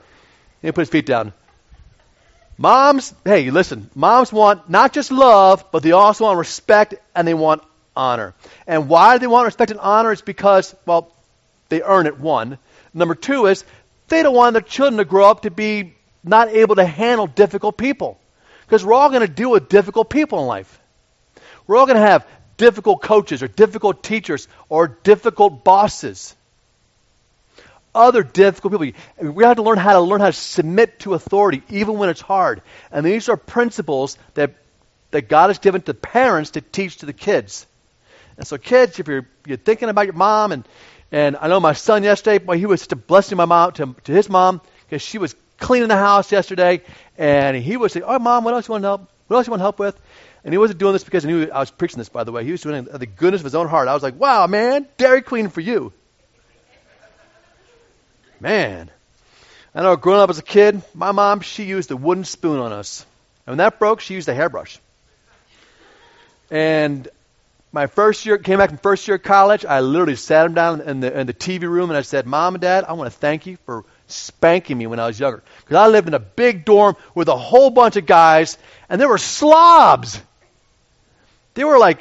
He 0.60 0.70
put 0.72 0.82
his 0.82 0.90
feet 0.90 1.06
down. 1.06 1.32
Moms, 2.58 3.14
hey, 3.24 3.50
listen. 3.50 3.88
Moms 3.94 4.30
want 4.30 4.68
not 4.68 4.92
just 4.92 5.10
love, 5.10 5.64
but 5.72 5.82
they 5.82 5.92
also 5.92 6.24
want 6.24 6.38
respect 6.38 6.96
and 7.14 7.26
they 7.26 7.32
want 7.32 7.62
honor. 7.96 8.34
And 8.66 8.88
why 8.88 9.14
do 9.14 9.20
they 9.20 9.26
want 9.26 9.46
respect 9.46 9.70
and 9.70 9.80
honor? 9.80 10.12
It's 10.12 10.22
because, 10.22 10.74
well, 10.86 11.12
they 11.68 11.82
earn 11.82 12.06
it, 12.06 12.18
one. 12.18 12.58
Number 12.92 13.14
two 13.14 13.46
is 13.46 13.64
they 14.08 14.22
don't 14.22 14.34
want 14.34 14.54
their 14.54 14.62
children 14.62 14.98
to 14.98 15.04
grow 15.04 15.30
up 15.30 15.42
to 15.42 15.50
be 15.50 15.94
not 16.22 16.48
able 16.48 16.76
to 16.76 16.84
handle 16.84 17.26
difficult 17.26 17.76
people. 17.76 18.18
Because 18.66 18.84
we're 18.84 18.94
all 18.94 19.10
going 19.10 19.26
to 19.26 19.32
deal 19.32 19.50
with 19.50 19.68
difficult 19.68 20.08
people 20.08 20.40
in 20.40 20.46
life. 20.46 20.80
We're 21.66 21.76
all 21.76 21.86
going 21.86 21.96
to 22.00 22.06
have 22.06 22.26
difficult 22.56 23.02
coaches 23.02 23.42
or 23.42 23.48
difficult 23.48 24.02
teachers 24.02 24.48
or 24.68 24.88
difficult 24.88 25.64
bosses. 25.64 26.34
Other 27.94 28.22
difficult 28.22 28.72
people. 28.80 29.32
We 29.32 29.44
have 29.44 29.56
to 29.56 29.62
learn 29.62 29.78
how 29.78 29.92
to 29.92 30.00
learn 30.00 30.20
how 30.20 30.26
to 30.26 30.32
submit 30.32 31.00
to 31.00 31.14
authority 31.14 31.62
even 31.68 31.98
when 31.98 32.08
it's 32.08 32.20
hard. 32.20 32.62
And 32.90 33.04
these 33.04 33.28
are 33.28 33.36
principles 33.36 34.18
that, 34.34 34.54
that 35.12 35.28
God 35.28 35.48
has 35.48 35.58
given 35.58 35.82
to 35.82 35.94
parents 35.94 36.50
to 36.50 36.60
teach 36.60 36.98
to 36.98 37.06
the 37.06 37.12
kids. 37.12 37.66
And 38.36 38.46
so, 38.46 38.58
kids, 38.58 38.98
if 38.98 39.08
you're, 39.08 39.26
you're 39.46 39.56
thinking 39.56 39.88
about 39.88 40.06
your 40.06 40.14
mom, 40.14 40.52
and, 40.52 40.68
and 41.12 41.36
I 41.40 41.48
know 41.48 41.60
my 41.60 41.72
son 41.72 42.02
yesterday, 42.02 42.38
boy, 42.38 42.58
he 42.58 42.66
was 42.66 42.82
such 42.82 42.92
a 42.92 42.96
blessing 42.96 43.36
my 43.36 43.44
mom 43.44 43.72
to, 43.72 43.94
to 44.04 44.12
his 44.12 44.28
mom 44.28 44.60
because 44.86 45.02
she 45.02 45.18
was 45.18 45.34
cleaning 45.58 45.88
the 45.88 45.96
house 45.96 46.32
yesterday, 46.32 46.82
and 47.16 47.56
he 47.56 47.76
was 47.76 47.92
saying, 47.92 48.04
"Oh, 48.06 48.18
mom, 48.18 48.44
what 48.44 48.54
else 48.54 48.68
you 48.68 48.72
want 48.72 48.82
to 48.82 48.88
help? 48.88 49.10
What 49.28 49.36
else 49.36 49.46
you 49.46 49.50
want 49.50 49.60
to 49.60 49.64
help 49.64 49.78
with?" 49.78 49.98
And 50.44 50.52
he 50.52 50.58
wasn't 50.58 50.78
doing 50.78 50.92
this 50.92 51.04
because 51.04 51.22
he 51.22 51.30
knew 51.30 51.48
I 51.50 51.60
was 51.60 51.70
preaching 51.70 51.98
this, 51.98 52.08
by 52.08 52.24
the 52.24 52.32
way. 52.32 52.44
He 52.44 52.50
was 52.50 52.60
doing 52.60 52.86
it 52.86 52.98
the 52.98 53.06
goodness 53.06 53.40
of 53.40 53.44
his 53.44 53.54
own 53.54 53.68
heart. 53.68 53.88
I 53.88 53.94
was 53.94 54.02
like, 54.02 54.18
"Wow, 54.18 54.46
man, 54.46 54.86
Dairy 54.98 55.22
Queen 55.22 55.48
for 55.48 55.60
you." 55.60 55.92
Man, 58.40 58.90
I 59.74 59.82
know 59.82 59.96
growing 59.96 60.20
up 60.20 60.28
as 60.28 60.38
a 60.38 60.42
kid, 60.42 60.82
my 60.92 61.12
mom 61.12 61.40
she 61.40 61.64
used 61.64 61.90
a 61.90 61.96
wooden 61.96 62.24
spoon 62.24 62.58
on 62.58 62.72
us, 62.72 63.06
and 63.46 63.52
when 63.52 63.58
that 63.58 63.78
broke, 63.78 64.00
she 64.00 64.14
used 64.14 64.28
a 64.28 64.34
hairbrush. 64.34 64.78
And 66.50 67.08
my 67.74 67.88
first 67.88 68.24
year, 68.24 68.38
came 68.38 68.58
back 68.58 68.70
from 68.70 68.78
first 68.78 69.08
year 69.08 69.16
of 69.16 69.24
college, 69.24 69.64
I 69.64 69.80
literally 69.80 70.14
sat 70.14 70.46
him 70.46 70.54
down 70.54 70.80
in 70.80 71.00
the, 71.00 71.18
in 71.18 71.26
the 71.26 71.34
TV 71.34 71.62
room 71.62 71.90
and 71.90 71.96
I 71.96 72.02
said, 72.02 72.24
Mom 72.24 72.54
and 72.54 72.62
Dad, 72.62 72.84
I 72.84 72.92
want 72.92 73.12
to 73.12 73.18
thank 73.18 73.46
you 73.46 73.58
for 73.66 73.84
spanking 74.06 74.78
me 74.78 74.86
when 74.86 75.00
I 75.00 75.08
was 75.08 75.18
younger. 75.18 75.42
Because 75.58 75.76
I 75.76 75.88
lived 75.88 76.06
in 76.06 76.14
a 76.14 76.20
big 76.20 76.64
dorm 76.64 76.96
with 77.16 77.26
a 77.26 77.36
whole 77.36 77.70
bunch 77.70 77.96
of 77.96 78.06
guys, 78.06 78.58
and 78.88 79.00
they 79.00 79.06
were 79.06 79.18
slobs. 79.18 80.22
They 81.54 81.64
were 81.64 81.78
like, 81.78 81.98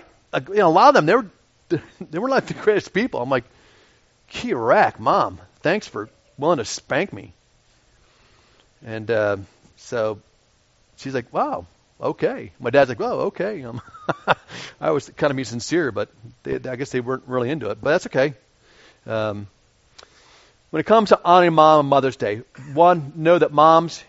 you 0.50 0.58
know, 0.58 0.68
a 0.68 0.70
lot 0.70 0.89
of 0.89 0.94
them, 0.94 1.06
they 1.08 1.15
were, 1.15 1.82
they 2.12 2.20
were 2.20 2.30
like 2.30 2.46
the 2.46 2.53
greatest 2.53 2.94
people. 2.94 3.20
I'm 3.20 3.30
like, 3.30 3.46
Kirak, 4.32 5.00
Mom, 5.00 5.39
thanks 5.62 5.88
for 5.88 6.08
willing 6.38 6.60
to 6.60 6.65
spank 6.65 7.12
me. 7.12 7.34
And 8.86 9.10
uh, 9.10 9.38
so 9.77 10.20
she's 10.98 11.15
like, 11.15 11.34
wow, 11.34 11.65
okay. 12.03 12.51
My 12.60 12.69
dad's 12.69 12.89
like, 12.89 13.00
well, 13.00 13.22
okay. 13.22 13.63
Um, 13.63 13.81
I 14.81 14.91
was 14.91 15.10
kind 15.10 15.31
of 15.31 15.38
be 15.38 15.43
sincere, 15.43 15.91
but 15.91 16.10
they, 16.43 16.55
I 16.55 16.75
guess 16.75 16.91
they 16.91 17.01
weren't 17.01 17.24
really 17.27 17.50
into 17.50 17.69
it. 17.69 17.79
But 17.81 17.91
that's 17.91 18.05
okay. 18.07 18.33
Um, 19.05 19.48
when 20.69 20.79
it 20.79 20.86
comes 20.86 21.10
to 21.10 21.19
honoring 21.24 21.53
mom 21.53 21.79
on 21.79 21.86
Mother's 21.86 22.15
Day, 22.15 22.41
one, 22.74 23.13
know 23.15 23.38
that 23.38 23.51
moms, 23.51 24.03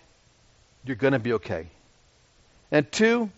you're 0.84 0.96
going 0.96 1.12
to 1.12 1.18
be 1.18 1.34
okay. 1.34 1.66
And 2.70 2.90
two, 2.90 3.30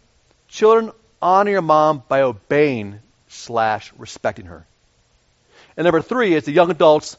children, 0.49 0.93
honor 1.21 1.51
your 1.51 1.63
mom 1.63 2.03
by 2.09 2.23
obeying 2.23 3.01
slash 3.29 3.93
respecting 3.99 4.47
her. 4.47 4.65
And 5.77 5.85
number 5.85 6.01
three 6.01 6.35
is 6.35 6.45
the 6.45 6.53
young 6.53 6.71
adults, 6.71 7.17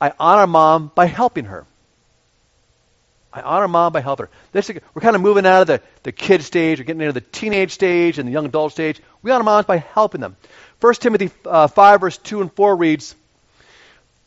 I 0.00 0.12
honor 0.18 0.46
mom 0.46 0.90
by 0.94 1.06
helping 1.06 1.46
her. 1.46 1.66
I 3.38 3.42
honor 3.42 3.68
mom 3.68 3.92
by 3.92 4.00
helping 4.00 4.26
her. 4.26 4.30
This, 4.52 4.70
we're 4.94 5.02
kind 5.02 5.16
of 5.16 5.22
moving 5.22 5.46
out 5.46 5.62
of 5.62 5.66
the, 5.66 5.80
the 6.02 6.12
kid 6.12 6.42
stage, 6.42 6.78
we're 6.78 6.84
getting 6.84 7.02
into 7.02 7.12
the 7.12 7.20
teenage 7.20 7.72
stage 7.72 8.18
and 8.18 8.28
the 8.28 8.32
young 8.32 8.46
adult 8.46 8.72
stage. 8.72 9.00
We 9.22 9.30
honor 9.30 9.44
moms 9.44 9.66
by 9.66 9.78
helping 9.78 10.20
them. 10.20 10.36
1 10.80 10.94
Timothy 10.94 11.30
uh, 11.44 11.66
5, 11.66 12.00
verse 12.00 12.18
2 12.18 12.40
and 12.40 12.52
4 12.52 12.76
reads, 12.76 13.14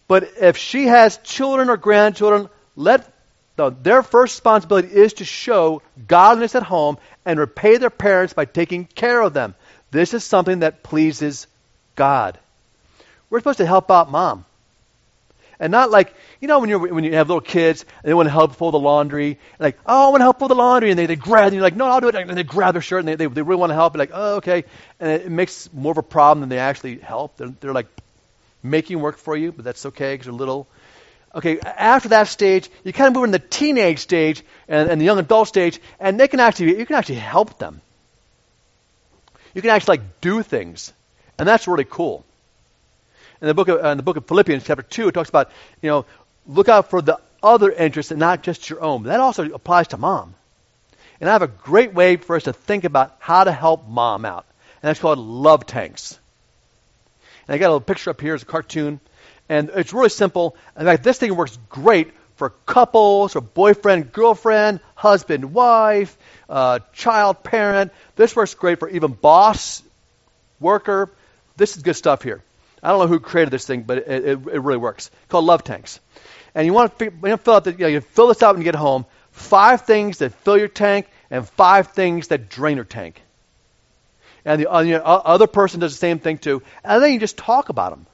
But 0.08 0.32
if 0.40 0.58
she 0.58 0.88
has 0.88 1.18
children 1.18 1.70
or 1.70 1.78
grandchildren, 1.78 2.50
let 2.76 3.08
their 3.56 4.02
first 4.02 4.36
responsibility 4.36 4.88
is 4.88 5.14
to 5.14 5.26
show 5.26 5.82
godliness 6.08 6.56
at 6.56 6.64
home 6.64 6.98
and 7.26 7.40
repay 7.40 7.78
their 7.78 7.92
parents 7.92 8.34
by 8.34 8.46
taking 8.46 8.86
care 8.86 9.22
of 9.22 9.34
them. 9.34 9.54
This 9.92 10.14
is 10.14 10.24
something 10.24 10.60
that 10.60 10.84
pleases 10.84 11.48
God. 11.96 12.40
We're 13.30 13.40
supposed 13.40 13.60
to 13.60 13.66
help 13.66 13.92
out 13.92 14.10
mom. 14.10 14.46
And 15.62 15.70
not 15.72 15.92
like, 15.92 16.16
you 16.40 16.48
know, 16.48 16.60
when, 16.60 16.70
you're, 16.70 16.80
when 16.80 17.04
you 17.04 17.14
have 17.14 17.30
little 17.30 17.40
kids 17.40 17.86
and 18.04 18.10
they 18.10 18.16
want 18.16 18.26
to 18.26 18.32
help 18.32 18.56
fold 18.56 18.74
the 18.74 18.80
laundry, 18.80 19.38
like, 19.60 19.78
oh, 19.86 20.08
I 20.08 20.10
want 20.10 20.22
to 20.22 20.24
help 20.24 20.40
fold 20.40 20.50
the 20.50 20.56
laundry. 20.56 20.90
And 20.90 20.98
they, 20.98 21.06
they 21.06 21.16
grab, 21.16 21.46
and 21.46 21.54
you're 21.54 21.62
like, 21.62 21.76
no, 21.76 21.86
I'll 21.86 22.02
do 22.02 22.08
it. 22.08 22.16
And 22.16 22.36
they 22.36 22.44
grab 22.44 22.74
their 22.74 22.82
shirt 22.82 23.02
and 23.02 23.08
they, 23.08 23.16
they, 23.16 23.28
they 23.28 23.44
really 23.44 23.60
want 23.60 23.70
to 23.70 23.76
help. 23.76 23.96
like, 23.96 24.10
oh, 24.12 24.38
okay. 24.38 24.64
And 25.00 25.12
it, 25.12 25.28
it 25.28 25.32
makes 25.32 25.72
more 25.72 25.92
of 25.92 26.00
a 26.00 26.04
problem 26.04 26.40
than 26.40 26.50
they 26.50 26.58
actually 26.58 26.98
help. 26.98 27.38
They're, 27.38 27.54
they're 27.60 27.74
like 27.74 27.86
making 28.64 29.02
work 29.02 29.20
for 29.20 29.38
you, 29.38 29.52
but 29.52 29.64
that's 29.64 29.86
okay 29.86 30.16
because 30.16 30.26
they're 30.26 30.34
little. 30.34 30.68
Okay, 31.36 31.60
after 31.60 32.10
that 32.10 32.28
stage, 32.28 32.68
you 32.84 32.92
kind 32.92 33.10
of 33.10 33.14
move 33.14 33.26
in 33.26 33.32
the 33.32 33.40
teenage 33.40 34.00
stage 34.00 34.44
and, 34.68 34.90
and 34.90 35.00
the 35.00 35.06
young 35.06 35.20
adult 35.20 35.48
stage, 35.48 35.80
and 36.00 36.20
they 36.20 36.28
can 36.28 36.40
actually, 36.40 36.80
you 36.80 36.88
can 36.88 36.96
actually 36.96 37.16
help 37.16 37.60
them. 37.60 37.82
You 39.54 39.62
can 39.62 39.70
actually 39.70 40.00
like 40.00 40.22
do 40.22 40.42
things. 40.42 40.92
And 41.38 41.48
that's 41.48 41.68
really 41.68 41.86
cool. 41.88 42.26
In 43.42 43.48
the 43.48 43.54
book 43.56 43.68
of, 43.70 43.84
uh, 43.84 43.90
in 43.90 43.98
the 43.98 44.04
book 44.04 44.18
of 44.18 44.28
Philippians, 44.28 44.64
chapter 44.64 44.84
2, 44.84 45.08
it 45.08 45.12
talks 45.14 45.30
about, 45.30 45.52
you 45.82 45.90
know, 45.90 46.06
look 46.48 46.70
out 46.70 46.90
for 46.90 47.02
the 47.02 47.20
other 47.42 47.72
interests 47.72 48.12
and 48.12 48.20
not 48.20 48.44
just 48.44 48.70
your 48.70 48.82
own. 48.82 49.04
That 49.04 49.20
also 49.20 49.52
applies 49.52 49.88
to 49.90 49.98
mom. 49.98 50.36
And 51.20 51.30
I 51.30 51.34
have 51.34 51.42
a 51.42 51.48
great 51.48 51.94
way 51.94 52.18
for 52.18 52.36
us 52.36 52.44
to 52.44 52.54
think 52.54 52.84
about 52.84 53.16
how 53.20 53.44
to 53.44 53.52
help 53.52 53.88
mom 53.88 54.26
out. 54.26 54.46
And 54.82 54.90
that's 54.90 55.00
called 55.00 55.18
love 55.18 55.66
tanks. 55.66 56.20
And 57.48 57.56
I 57.56 57.58
got 57.58 57.66
a 57.66 57.74
little 57.74 57.82
picture 57.82 58.12
up 58.12 58.22
here 58.22 58.36
It's 58.36 58.44
a 58.44 58.46
cartoon. 58.46 59.00
And 59.50 59.72
it's 59.76 59.92
really 59.92 60.10
simple. 60.10 60.56
In 60.78 60.86
fact, 60.86 61.04
this 61.04 61.18
thing 61.18 61.36
works 61.36 61.58
great 61.70 62.12
for 62.36 62.52
couples 62.66 63.36
or 63.36 63.42
boyfriend, 63.42 64.12
girlfriend, 64.12 64.80
husband, 64.96 65.54
wife, 65.54 66.16
uh, 66.48 66.80
child, 66.94 67.44
parent. 67.44 67.92
This 68.16 68.36
works 68.36 68.54
great 68.54 68.80
for 68.80 68.90
even 68.90 69.14
boss, 69.14 69.84
worker. 70.60 71.10
This 71.58 71.76
is 71.76 71.84
good 71.84 71.96
stuff 71.96 72.22
here. 72.22 72.42
I 72.84 72.90
don't 72.90 73.00
know 73.00 73.08
who 73.08 73.20
created 73.20 73.52
this 73.52 73.66
thing, 73.66 73.84
but 73.84 74.00
it, 74.00 74.08
it, 74.08 74.48
it 74.48 74.60
really 74.60 74.78
works. 74.78 75.08
It's 75.08 75.32
called 75.32 75.46
love 75.46 75.64
tanks. 75.64 76.00
And 76.56 76.66
you 76.66 76.74
want 76.74 76.98
to, 76.98 77.38
fill 77.38 77.54
out 77.54 77.64
the, 77.64 77.72
you, 77.72 77.78
know, 77.78 77.88
you 77.88 78.02
fill 78.02 78.28
this 78.28 78.42
out 78.44 78.56
when 78.56 78.62
you 78.62 78.66
get 78.66 78.76
home. 78.76 79.06
Five 79.32 79.82
things 79.82 80.18
that 80.18 80.34
fill 80.34 80.58
your 80.58 80.68
tank 80.68 81.08
and 81.30 81.48
five 81.48 81.90
things 81.90 82.30
that 82.30 82.50
drain 82.50 82.76
your 82.76 82.86
tank. 82.86 83.22
And 84.44 84.60
the 84.60 84.84
you 84.86 84.94
know, 84.94 85.04
other 85.04 85.48
person 85.48 85.80
does 85.80 85.94
the 85.94 86.00
same 86.00 86.20
thing 86.20 86.40
too. 86.40 86.64
And 86.84 87.02
then 87.02 87.14
you 87.14 87.20
just 87.20 87.38
talk 87.38 87.70
about 87.70 87.92
them. 87.92 88.08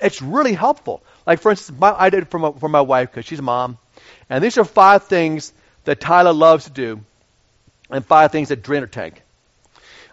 It's 0.00 0.22
really 0.22 0.52
helpful. 0.52 1.02
Like 1.26 1.40
for 1.40 1.50
instance, 1.50 1.78
my, 1.78 1.92
I 1.92 2.10
did 2.10 2.28
for 2.28 2.38
my, 2.38 2.52
for 2.52 2.68
my 2.68 2.82
wife 2.82 3.10
because 3.10 3.24
she's 3.24 3.40
a 3.40 3.42
mom. 3.42 3.78
And 4.30 4.42
these 4.42 4.58
are 4.58 4.64
five 4.64 5.04
things 5.04 5.52
that 5.84 6.00
Tyler 6.00 6.32
loves 6.32 6.64
to 6.64 6.70
do, 6.70 7.00
and 7.90 8.04
five 8.04 8.32
things 8.32 8.48
that 8.48 8.62
drain 8.62 8.82
her 8.82 8.86
tank. 8.86 9.22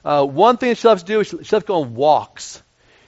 Uh, 0.03 0.25
one 0.25 0.57
thing 0.57 0.69
that 0.69 0.77
she 0.77 0.88
loves 0.88 1.03
to 1.03 1.07
do 1.07 1.19
is 1.22 1.27
she, 1.27 1.43
she 1.43 1.55
loves 1.55 1.63
to 1.63 1.67
go 1.67 1.81
on 1.81 1.95
walks. 1.95 2.62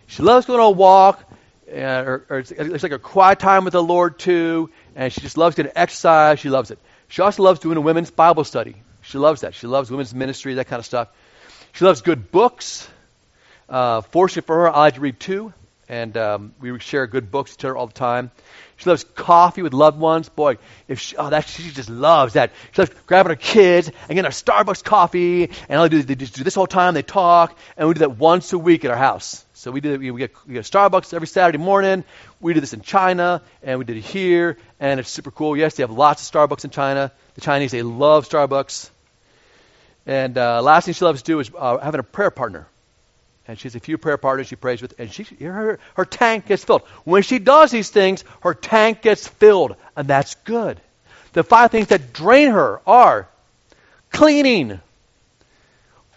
She 0.07 0.23
loves 0.23 0.45
going 0.45 0.59
on 0.59 0.67
a 0.67 0.71
walk, 0.71 1.23
and, 1.69 2.07
or, 2.07 2.25
or 2.29 2.39
it's, 2.39 2.51
it's, 2.51 2.83
like 2.83 2.91
a 2.91 2.99
quiet 2.99 3.39
time 3.39 3.65
with 3.65 3.73
the 3.73 3.83
Lord 3.83 4.19
too, 4.19 4.69
and 4.95 5.11
she 5.11 5.21
just 5.21 5.37
loves 5.37 5.55
getting 5.55 5.71
exercise. 5.75 6.39
She 6.39 6.49
loves 6.49 6.71
it. 6.71 6.79
She 7.07 7.21
also 7.21 7.43
loves 7.43 7.59
doing 7.59 7.77
a 7.77 7.81
women's 7.81 8.11
Bible 8.11 8.43
study. 8.43 8.75
She 9.01 9.17
loves 9.17 9.41
that. 9.41 9.53
She 9.53 9.67
loves 9.67 9.91
women's 9.91 10.13
ministry, 10.13 10.55
that 10.55 10.67
kind 10.67 10.79
of 10.79 10.85
stuff. 10.85 11.09
She 11.73 11.85
loves 11.85 12.01
good 12.01 12.31
books. 12.31 12.87
Uh, 13.67 14.01
fortunately 14.01 14.45
for 14.45 14.55
her, 14.55 14.69
I 14.69 14.79
like 14.79 14.95
to 14.95 15.01
read 15.01 15.19
too, 15.19 15.53
and 15.87 16.15
um, 16.17 16.53
we 16.59 16.77
share 16.79 17.07
good 17.07 17.31
books 17.31 17.55
to 17.57 17.67
her 17.67 17.77
all 17.77 17.87
the 17.87 17.93
time. 17.93 18.31
She 18.77 18.89
loves 18.89 19.03
coffee 19.03 19.61
with 19.61 19.73
loved 19.73 19.97
ones. 19.97 20.27
Boy, 20.27 20.57
if 20.87 20.99
she, 20.99 21.15
oh, 21.15 21.29
that 21.29 21.47
she 21.47 21.71
just 21.71 21.89
loves 21.89 22.33
that. 22.33 22.51
She 22.73 22.81
loves 22.81 22.91
grabbing 23.05 23.29
her 23.29 23.35
kids 23.35 23.87
and 23.87 24.09
getting 24.09 24.25
a 24.25 24.29
Starbucks 24.29 24.83
coffee, 24.83 25.49
and 25.69 25.79
all 25.79 25.83
they 25.83 25.89
do 25.89 26.03
they 26.03 26.15
just 26.15 26.35
do 26.35 26.43
this 26.43 26.55
whole 26.55 26.67
time. 26.67 26.93
They 26.93 27.01
talk, 27.01 27.57
and 27.77 27.87
we 27.87 27.93
do 27.93 27.99
that 27.99 28.17
once 28.17 28.51
a 28.51 28.57
week 28.57 28.83
at 28.83 28.91
our 28.91 28.97
house. 28.97 29.45
So 29.53 29.71
we 29.71 29.79
do 29.79 29.97
we 29.97 30.19
get 30.19 30.33
we 30.45 30.55
get 30.55 30.65
Starbucks 30.65 31.13
every 31.13 31.27
Saturday 31.27 31.57
morning. 31.57 32.03
We 32.41 32.53
do 32.53 32.59
this 32.59 32.73
in 32.73 32.81
China, 32.81 33.41
and 33.63 33.79
we 33.79 33.85
did 33.85 33.97
it 33.97 34.03
here, 34.03 34.57
and 34.79 34.99
it's 34.99 35.09
super 35.09 35.31
cool. 35.31 35.55
Yes, 35.55 35.75
they 35.75 35.83
have 35.83 35.91
lots 35.91 36.27
of 36.27 36.33
Starbucks 36.33 36.65
in 36.65 36.71
China. 36.71 37.11
The 37.35 37.41
Chinese 37.41 37.71
they 37.71 37.83
love 37.83 38.27
Starbucks. 38.27 38.89
And 40.05 40.37
uh, 40.37 40.61
last 40.61 40.85
thing 40.85 40.93
she 40.93 41.03
loves 41.03 41.23
to 41.23 41.25
do 41.25 41.39
is 41.39 41.49
uh, 41.57 41.77
having 41.77 41.99
a 41.99 42.03
prayer 42.03 42.29
partner 42.29 42.67
and 43.47 43.59
she 43.59 43.63
has 43.63 43.75
a 43.75 43.79
few 43.79 43.97
prayer 43.97 44.17
partners 44.17 44.47
she 44.47 44.55
prays 44.55 44.81
with, 44.81 44.99
and 44.99 45.11
she, 45.11 45.23
her, 45.43 45.79
her 45.95 46.05
tank 46.05 46.47
gets 46.47 46.63
filled. 46.63 46.81
When 47.03 47.21
she 47.21 47.39
does 47.39 47.71
these 47.71 47.89
things, 47.89 48.23
her 48.41 48.53
tank 48.53 49.01
gets 49.01 49.27
filled, 49.27 49.75
and 49.95 50.07
that's 50.07 50.35
good. 50.35 50.79
The 51.33 51.43
five 51.43 51.71
things 51.71 51.87
that 51.87 52.13
drain 52.13 52.51
her 52.51 52.81
are 52.87 53.27
cleaning. 54.11 54.79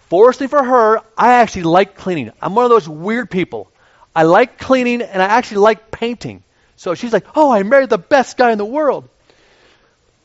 Fortunately 0.09 0.47
for 0.47 0.63
her, 0.63 1.03
I 1.17 1.35
actually 1.35 1.65
like 1.65 1.97
cleaning. 1.97 2.33
I'm 2.41 2.55
one 2.55 2.65
of 2.65 2.71
those 2.71 2.89
weird 2.89 3.31
people. 3.31 3.71
I 4.15 4.23
like 4.23 4.59
cleaning, 4.59 5.03
and 5.03 5.21
I 5.21 5.27
actually 5.27 5.59
like 5.59 5.91
painting. 5.91 6.43
So 6.77 6.95
she's 6.95 7.13
like, 7.13 7.27
"Oh, 7.35 7.53
I 7.53 7.63
married 7.63 7.91
the 7.91 7.99
best 7.99 8.37
guy 8.37 8.53
in 8.53 8.59
the 8.59 8.65
world." 8.65 9.09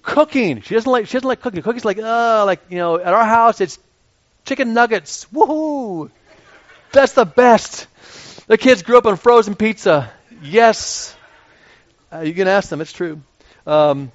Cooking. 0.04 0.62
She 0.62 0.76
doesn't 0.76 0.90
like. 0.90 1.08
She 1.08 1.14
doesn't 1.14 1.28
like 1.28 1.42
cooking. 1.42 1.62
Cooking's 1.64 1.86
like, 1.86 1.98
uh, 1.98 2.46
like 2.46 2.62
you 2.70 2.78
know, 2.78 2.98
at 2.98 3.14
our 3.14 3.26
house 3.26 3.60
it's 3.60 3.78
chicken 4.46 4.74
nuggets. 4.74 5.26
Woohoo! 5.34 6.10
That's 6.94 7.14
the 7.14 7.26
best. 7.26 7.88
The 8.48 8.58
kids 8.58 8.84
grew 8.84 8.98
up 9.00 9.08
on 9.08 9.18
frozen 9.18 9.56
pizza. 9.56 10.12
Yes. 10.44 11.16
Uh, 12.12 12.20
you 12.20 12.34
can 12.34 12.48
ask 12.48 12.70
them. 12.70 12.82
It's 12.82 12.94
true. 12.94 13.22
Um, 13.66 14.12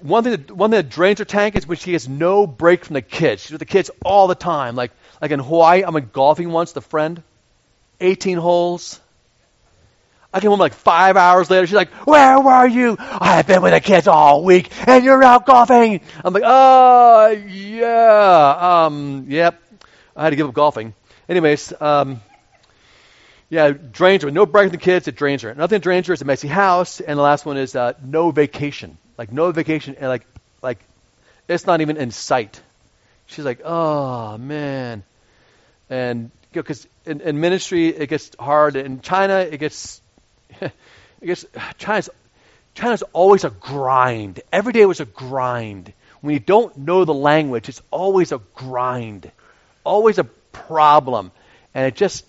one 0.00 0.22
thing, 0.22 0.32
that, 0.32 0.50
one 0.50 0.70
thing 0.70 0.76
that 0.78 0.90
drains 0.90 1.20
her 1.20 1.24
tank 1.24 1.56
is 1.56 1.66
when 1.66 1.78
she 1.78 1.94
has 1.94 2.08
no 2.08 2.46
break 2.46 2.84
from 2.84 2.94
the 2.94 3.02
kids. 3.02 3.42
She's 3.42 3.52
with 3.52 3.60
the 3.60 3.64
kids 3.66 3.90
all 4.04 4.26
the 4.26 4.34
time. 4.34 4.76
Like, 4.76 4.90
like 5.22 5.30
in 5.30 5.40
Hawaii, 5.40 5.84
I 5.84 5.90
went 5.90 6.12
golfing 6.12 6.50
once 6.50 6.72
the 6.72 6.82
friend. 6.82 7.22
18 8.00 8.36
holes. 8.36 9.00
I 10.34 10.40
came 10.40 10.50
home 10.50 10.60
like 10.60 10.74
five 10.74 11.16
hours 11.16 11.50
later. 11.50 11.66
She's 11.66 11.74
like, 11.74 11.90
Where 12.06 12.40
were 12.40 12.66
you? 12.66 12.96
I've 12.98 13.46
been 13.46 13.62
with 13.62 13.72
the 13.72 13.80
kids 13.80 14.06
all 14.06 14.44
week 14.44 14.70
and 14.86 15.04
you're 15.04 15.22
out 15.22 15.46
golfing. 15.46 16.00
I'm 16.24 16.34
like, 16.34 16.42
Oh, 16.44 17.28
yeah. 17.48 18.84
Um, 18.84 19.26
yep. 19.28 19.62
I 20.16 20.24
had 20.24 20.30
to 20.30 20.36
give 20.36 20.48
up 20.48 20.54
golfing. 20.54 20.94
Anyways, 21.32 21.72
um, 21.80 22.20
yeah, 23.48 23.70
drains 23.70 24.22
her. 24.22 24.30
No 24.30 24.44
break 24.44 24.70
the 24.70 24.76
kids, 24.76 25.08
it 25.08 25.16
drains 25.16 25.40
her. 25.40 25.48
Another 25.48 25.68
thing 25.68 25.78
that 25.78 25.82
drains 25.82 26.06
her 26.08 26.12
is 26.12 26.20
a 26.20 26.26
messy 26.26 26.46
house. 26.46 27.00
And 27.00 27.18
the 27.18 27.22
last 27.22 27.46
one 27.46 27.56
is 27.56 27.74
uh, 27.74 27.94
no 28.04 28.32
vacation. 28.32 28.98
Like, 29.16 29.32
no 29.32 29.50
vacation, 29.50 29.96
and 29.98 30.08
like, 30.08 30.26
like, 30.60 30.78
it's 31.48 31.66
not 31.66 31.80
even 31.80 31.96
in 31.96 32.10
sight. 32.10 32.60
She's 33.24 33.46
like, 33.46 33.62
oh, 33.64 34.36
man. 34.36 35.04
And, 35.88 36.30
because 36.52 36.86
you 37.06 37.14
know, 37.14 37.22
in, 37.22 37.28
in 37.28 37.40
ministry, 37.40 37.88
it 37.88 38.10
gets 38.10 38.32
hard. 38.38 38.76
In 38.76 39.00
China, 39.00 39.38
it 39.38 39.56
gets, 39.56 40.02
it 40.60 40.72
gets, 41.24 41.46
China's, 41.78 42.10
China's 42.74 43.02
always 43.14 43.44
a 43.44 43.50
grind. 43.50 44.42
Every 44.52 44.74
day 44.74 44.84
was 44.84 45.00
a 45.00 45.06
grind. 45.06 45.94
When 46.20 46.34
you 46.34 46.40
don't 46.40 46.76
know 46.76 47.06
the 47.06 47.14
language, 47.14 47.70
it's 47.70 47.80
always 47.90 48.32
a 48.32 48.40
grind. 48.54 49.32
Always 49.82 50.18
a 50.18 50.28
problem. 50.52 51.32
And 51.74 51.86
it 51.86 51.94
just, 51.94 52.24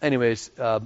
anyways, 0.00 0.50
uh, 0.58 0.80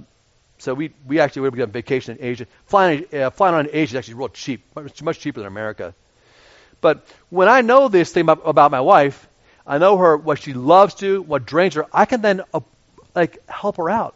so 0.57 0.73
we, 0.73 0.93
we 1.05 1.19
actually 1.19 1.43
would 1.43 1.57
have 1.57 1.69
on 1.69 1.71
vacation 1.71 2.17
in 2.17 2.23
Asia. 2.23 2.47
Flying, 2.65 3.05
uh, 3.13 3.29
flying 3.29 3.55
on 3.55 3.69
Asia 3.71 3.93
is 3.93 3.95
actually 3.95 4.13
real 4.15 4.29
cheap, 4.29 4.63
much, 4.75 5.01
much 5.03 5.19
cheaper 5.19 5.39
than 5.39 5.47
America. 5.47 5.93
But 6.81 7.05
when 7.29 7.47
I 7.47 7.61
know 7.61 7.87
this 7.87 8.11
thing 8.11 8.21
about, 8.21 8.41
about 8.45 8.71
my 8.71 8.81
wife, 8.81 9.27
I 9.65 9.77
know 9.77 9.97
her, 9.97 10.17
what 10.17 10.39
she 10.39 10.53
loves 10.53 10.95
to, 10.95 11.21
what 11.21 11.45
drains 11.45 11.75
her, 11.75 11.85
I 11.93 12.05
can 12.05 12.21
then 12.21 12.41
uh, 12.53 12.61
like 13.15 13.47
help 13.47 13.77
her 13.77 13.89
out. 13.89 14.15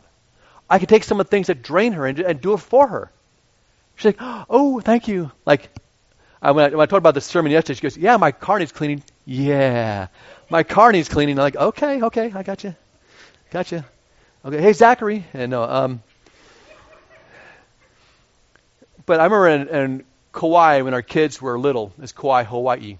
I 0.69 0.79
can 0.79 0.87
take 0.87 1.03
some 1.03 1.19
of 1.19 1.27
the 1.27 1.29
things 1.29 1.47
that 1.47 1.63
drain 1.63 1.93
her 1.93 2.05
and, 2.05 2.19
and 2.19 2.41
do 2.41 2.53
it 2.53 2.57
for 2.57 2.87
her. 2.87 3.11
She's 3.95 4.05
like, 4.05 4.17
oh, 4.19 4.79
thank 4.79 5.07
you. 5.07 5.31
Like, 5.45 5.69
I, 6.41 6.51
when, 6.51 6.65
I, 6.65 6.69
when 6.75 6.81
I 6.81 6.85
talked 6.85 6.99
about 6.99 7.13
the 7.13 7.21
sermon 7.21 7.51
yesterday, 7.51 7.77
she 7.77 7.81
goes, 7.81 7.97
yeah, 7.97 8.17
my 8.17 8.31
car 8.31 8.59
needs 8.59 8.71
cleaning. 8.71 9.03
Yeah. 9.25 10.07
My 10.49 10.63
car 10.63 10.91
needs 10.91 11.09
cleaning. 11.09 11.37
I'm 11.37 11.43
like, 11.43 11.55
okay, 11.57 12.01
okay, 12.03 12.31
I 12.33 12.43
got 12.43 12.63
you. 12.63 12.73
Got 13.51 13.71
you. 13.71 13.83
Okay, 14.45 14.61
hey, 14.61 14.73
Zachary. 14.73 15.25
And 15.33 15.51
no, 15.51 15.63
um, 15.63 16.03
but 19.05 19.19
I 19.19 19.25
remember 19.25 19.47
in, 19.47 19.67
in 19.67 20.05
Kauai 20.31 20.81
when 20.81 20.93
our 20.93 21.01
kids 21.01 21.41
were 21.41 21.59
little, 21.59 21.91
it's 22.01 22.13
Kauai, 22.13 22.43
Hawaii. 22.43 22.97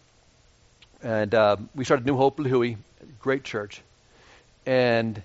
And 1.01 1.33
uh, 1.33 1.57
we 1.73 1.85
started 1.85 2.05
New 2.05 2.17
Hope 2.17 2.37
Lihue, 2.37 2.77
great 3.19 3.43
church. 3.43 3.81
And 4.65 5.21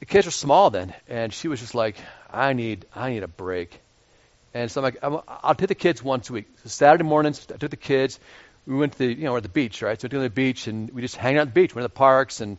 the 0.00 0.06
kids 0.06 0.26
were 0.26 0.32
small 0.32 0.70
then, 0.70 0.92
and 1.08 1.32
she 1.32 1.48
was 1.48 1.60
just 1.60 1.74
like, 1.74 1.96
I 2.30 2.52
need, 2.52 2.84
I 2.94 3.10
need 3.10 3.22
a 3.22 3.28
break. 3.28 3.80
And 4.52 4.70
so 4.70 4.80
I'm 4.80 4.84
like, 4.84 4.98
i 5.02 5.08
will 5.08 5.54
take 5.54 5.68
the 5.68 5.74
kids 5.74 6.02
once 6.02 6.28
a 6.28 6.32
week. 6.32 6.48
So 6.62 6.68
Saturday 6.68 7.04
mornings, 7.04 7.46
I 7.54 7.56
took 7.56 7.70
the 7.70 7.76
kids 7.76 8.18
we 8.66 8.76
went 8.76 8.92
to 8.92 8.98
the, 8.98 9.12
you 9.12 9.24
know, 9.24 9.36
at 9.36 9.42
the 9.42 9.48
beach, 9.48 9.82
right? 9.82 10.00
So 10.00 10.08
we 10.10 10.18
went 10.18 10.24
to 10.24 10.28
the 10.28 10.34
beach 10.34 10.66
and 10.66 10.90
we 10.90 11.02
just 11.02 11.16
hang 11.16 11.36
out 11.36 11.42
at 11.42 11.54
the 11.54 11.60
beach, 11.60 11.74
went 11.74 11.84
to 11.84 11.88
the 11.88 11.94
parks 11.94 12.40
and 12.40 12.58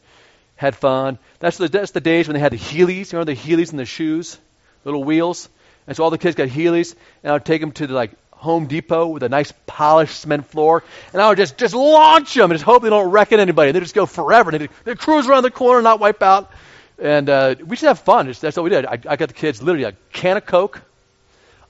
had 0.55 0.75
fun. 0.75 1.17
That's 1.39 1.57
the, 1.57 1.67
that's 1.67 1.91
the 1.91 2.01
days 2.01 2.27
when 2.27 2.35
they 2.35 2.39
had 2.41 2.51
the 2.51 2.57
Heelys, 2.57 3.11
you 3.11 3.19
know, 3.19 3.23
the 3.23 3.35
Heelys 3.35 3.71
in 3.71 3.77
the 3.77 3.85
shoes, 3.85 4.37
little 4.83 5.03
wheels. 5.03 5.49
And 5.87 5.97
so 5.97 6.03
all 6.03 6.09
the 6.09 6.17
kids 6.17 6.35
got 6.35 6.49
Heelys, 6.49 6.95
and 7.23 7.31
I 7.31 7.33
would 7.33 7.45
take 7.45 7.61
them 7.61 7.71
to 7.73 7.87
the, 7.87 7.93
like, 7.93 8.11
Home 8.33 8.65
Depot 8.65 9.05
with 9.05 9.21
a 9.21 9.29
nice 9.29 9.53
polished 9.67 10.21
cement 10.21 10.47
floor, 10.47 10.83
and 11.13 11.21
I 11.21 11.29
would 11.29 11.37
just, 11.37 11.59
just 11.59 11.75
launch 11.75 12.33
them 12.33 12.49
and 12.49 12.53
just 12.53 12.65
hope 12.65 12.81
they 12.81 12.89
don't 12.89 13.11
wreck 13.11 13.31
anybody. 13.31 13.71
They 13.71 13.79
just 13.79 13.93
go 13.93 14.07
forever. 14.07 14.49
They 14.49 14.67
they 14.83 14.95
cruise 14.95 15.27
around 15.27 15.43
the 15.43 15.51
corner, 15.51 15.79
not 15.83 15.99
wipe 15.99 16.23
out. 16.23 16.51
And 16.97 17.29
uh, 17.29 17.55
we 17.59 17.75
just 17.75 17.83
have 17.83 17.99
fun. 17.99 18.25
Just, 18.25 18.41
that's 18.41 18.57
what 18.57 18.63
we 18.63 18.71
did. 18.71 18.87
I, 18.87 18.93
I 18.93 19.15
got 19.15 19.27
the 19.27 19.33
kids 19.33 19.61
literally 19.61 19.83
a 19.83 19.93
can 20.11 20.37
of 20.37 20.45
Coke, 20.47 20.81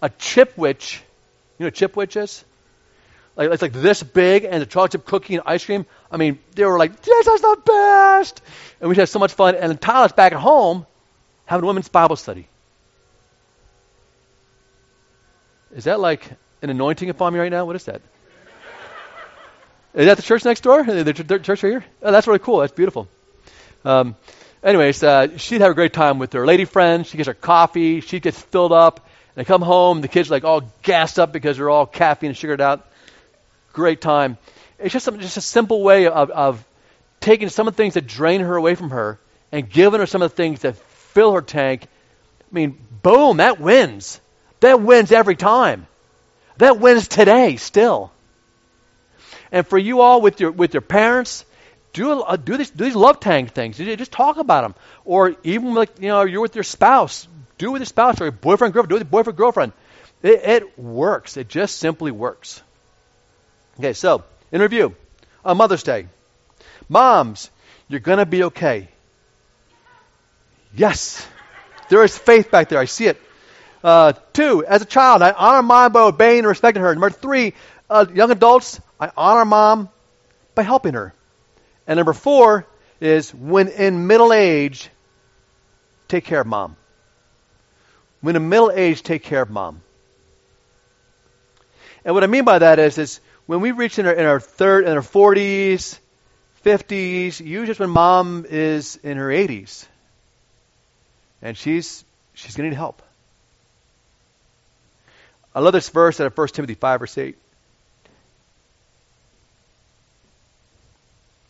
a 0.01 0.09
Chipwich. 0.09 0.99
You 1.57 1.65
know 1.65 1.67
what 1.67 1.73
Chipwich 1.73 2.21
is? 2.21 2.45
Like 3.35 3.51
it's 3.51 3.61
like 3.61 3.73
this 3.73 4.03
big, 4.03 4.43
and 4.43 4.61
the 4.61 4.65
chocolate 4.65 4.91
chip 4.91 5.05
cookie 5.05 5.35
and 5.35 5.43
ice 5.45 5.65
cream. 5.65 5.85
I 6.11 6.17
mean, 6.17 6.39
they 6.55 6.65
were 6.65 6.77
like, 6.77 7.01
"This 7.01 7.27
is 7.27 7.41
the 7.41 7.57
best," 7.65 8.41
and 8.79 8.89
we 8.89 8.95
had 8.95 9.09
so 9.09 9.19
much 9.19 9.33
fun. 9.33 9.55
And 9.55 9.79
Tyler's 9.79 10.11
back 10.11 10.33
at 10.33 10.39
home 10.39 10.85
having 11.45 11.63
a 11.63 11.67
women's 11.67 11.89
Bible 11.89 12.15
study. 12.15 12.47
Is 15.75 15.85
that 15.85 15.99
like 15.99 16.29
an 16.61 16.69
anointing 16.69 17.09
upon 17.09 17.33
me 17.33 17.39
right 17.39 17.51
now? 17.51 17.65
What 17.65 17.75
is 17.75 17.85
that? 17.85 18.01
Is 19.93 20.05
that 20.05 20.15
the 20.15 20.23
church 20.23 20.45
next 20.45 20.61
door? 20.61 20.83
The, 20.83 21.13
church 21.13 21.63
right 21.63 21.69
here? 21.69 21.85
Oh, 22.01 22.11
that's 22.11 22.25
really 22.25 22.39
cool. 22.39 22.59
That's 22.59 22.71
beautiful. 22.71 23.09
Um, 23.83 24.15
anyways, 24.63 25.03
uh, 25.03 25.37
she'd 25.37 25.59
have 25.59 25.71
a 25.71 25.73
great 25.73 25.91
time 25.91 26.17
with 26.17 26.31
her 26.33 26.45
lady 26.45 26.63
friends. 26.63 27.07
She 27.07 27.17
gets 27.17 27.27
her 27.27 27.33
coffee. 27.33 27.99
She 27.99 28.21
gets 28.21 28.41
filled 28.41 28.71
up. 28.71 29.05
They 29.35 29.43
come 29.43 29.61
home. 29.61 30.01
The 30.01 30.07
kids 30.07 30.29
are 30.29 30.35
like 30.35 30.43
all 30.45 30.61
gassed 30.83 31.19
up 31.19 31.33
because 31.33 31.57
they're 31.57 31.69
all 31.69 31.85
caffeine 31.85 32.29
and 32.29 32.37
sugared 32.37 32.61
out. 32.61 32.87
Great 33.73 34.01
time. 34.01 34.37
It's 34.79 34.93
just, 34.93 35.05
some, 35.05 35.19
just 35.19 35.37
a 35.37 35.41
simple 35.41 35.83
way 35.83 36.07
of, 36.07 36.29
of 36.29 36.65
taking 37.19 37.49
some 37.49 37.67
of 37.67 37.75
the 37.75 37.77
things 37.77 37.93
that 37.93 38.07
drain 38.07 38.41
her 38.41 38.55
away 38.55 38.75
from 38.75 38.89
her 38.89 39.19
and 39.51 39.69
giving 39.69 39.99
her 39.99 40.05
some 40.05 40.21
of 40.21 40.31
the 40.31 40.35
things 40.35 40.61
that 40.61 40.75
fill 40.75 41.33
her 41.33 41.41
tank. 41.41 41.83
I 41.83 42.53
mean, 42.53 42.77
boom, 43.01 43.37
that 43.37 43.59
wins. 43.59 44.19
That 44.59 44.81
wins 44.81 45.11
every 45.11 45.35
time. 45.35 45.87
That 46.57 46.79
wins 46.79 47.07
today 47.07 47.55
still. 47.55 48.11
And 49.51 49.67
for 49.67 49.77
you 49.77 50.01
all 50.01 50.21
with 50.21 50.39
your 50.39 50.51
with 50.51 50.73
your 50.73 50.81
parents, 50.81 51.45
do 51.93 52.21
uh, 52.21 52.35
do 52.37 52.57
these 52.57 52.69
do 52.69 52.85
these 52.85 52.95
love 52.95 53.19
tank 53.19 53.51
things. 53.51 53.77
Just 53.77 54.11
talk 54.11 54.37
about 54.37 54.61
them, 54.61 54.75
or 55.03 55.35
even 55.43 55.73
like 55.73 55.99
you 55.99 56.07
know 56.07 56.23
you're 56.23 56.41
with 56.41 56.55
your 56.55 56.63
spouse, 56.63 57.27
do 57.57 57.67
it 57.67 57.71
with 57.71 57.81
your 57.81 57.87
spouse 57.87 58.21
or 58.21 58.25
your 58.25 58.31
boyfriend 58.31 58.73
girlfriend. 58.73 58.89
Do 58.89 58.95
it 58.95 58.99
with 58.99 59.07
your 59.07 59.23
boyfriend 59.23 59.37
girlfriend. 59.37 59.73
It, 60.23 60.43
it 60.43 60.79
works. 60.79 61.35
It 61.35 61.49
just 61.49 61.77
simply 61.77 62.11
works. 62.11 62.61
Okay, 63.79 63.93
so 63.93 64.23
in 64.51 64.61
review, 64.61 64.95
on 65.43 65.57
Mother's 65.57 65.83
Day, 65.83 66.07
moms, 66.89 67.49
you're 67.87 67.99
gonna 67.99 68.25
be 68.25 68.43
okay. 68.45 68.89
Yes, 70.75 71.25
there 71.89 72.03
is 72.03 72.17
faith 72.17 72.51
back 72.51 72.69
there. 72.69 72.79
I 72.79 72.85
see 72.85 73.07
it. 73.07 73.21
Uh, 73.83 74.13
two, 74.33 74.63
as 74.65 74.81
a 74.81 74.85
child, 74.85 75.21
I 75.21 75.31
honor 75.31 75.63
mom 75.63 75.91
by 75.91 76.01
obeying 76.01 76.39
and 76.39 76.47
respecting 76.47 76.83
her. 76.83 76.93
Number 76.93 77.09
three, 77.09 77.53
uh, 77.89 78.05
young 78.13 78.31
adults, 78.31 78.79
I 78.99 79.11
honor 79.17 79.45
mom 79.45 79.89
by 80.53 80.63
helping 80.63 80.93
her. 80.93 81.13
And 81.87 81.97
number 81.97 82.13
four 82.13 82.67
is 82.99 83.33
when 83.33 83.67
in 83.69 84.07
middle 84.07 84.31
age, 84.31 84.89
take 86.07 86.25
care 86.25 86.41
of 86.41 86.47
mom. 86.47 86.77
When 88.21 88.35
in 88.35 88.47
middle 88.49 88.71
age, 88.71 89.01
take 89.01 89.23
care 89.23 89.41
of 89.41 89.49
mom. 89.49 89.81
And 92.05 92.13
what 92.13 92.23
I 92.23 92.27
mean 92.27 92.45
by 92.45 92.59
that 92.59 92.79
is, 92.79 92.97
is 92.97 93.19
when 93.45 93.61
we 93.61 93.71
reach 93.71 93.99
in 93.99 94.05
our, 94.05 94.13
in 94.13 94.25
our 94.25 94.39
third, 94.39 94.85
in 94.85 94.91
our 94.91 95.01
40s, 95.01 95.99
50s, 96.65 97.39
usually 97.39 97.75
when 97.75 97.89
mom 97.89 98.45
is 98.49 98.97
in 98.97 99.17
her 99.17 99.27
80s. 99.27 99.85
And 101.41 101.57
she's, 101.57 102.03
she's 102.33 102.55
going 102.55 102.65
to 102.65 102.69
need 102.69 102.77
help. 102.77 103.01
I 105.53 105.59
love 105.59 105.73
this 105.73 105.89
verse 105.89 106.19
out 106.21 106.27
of 106.27 106.37
1 106.37 106.47
Timothy 106.49 106.75
5, 106.75 106.99
verse 106.99 107.17
8. 107.17 107.37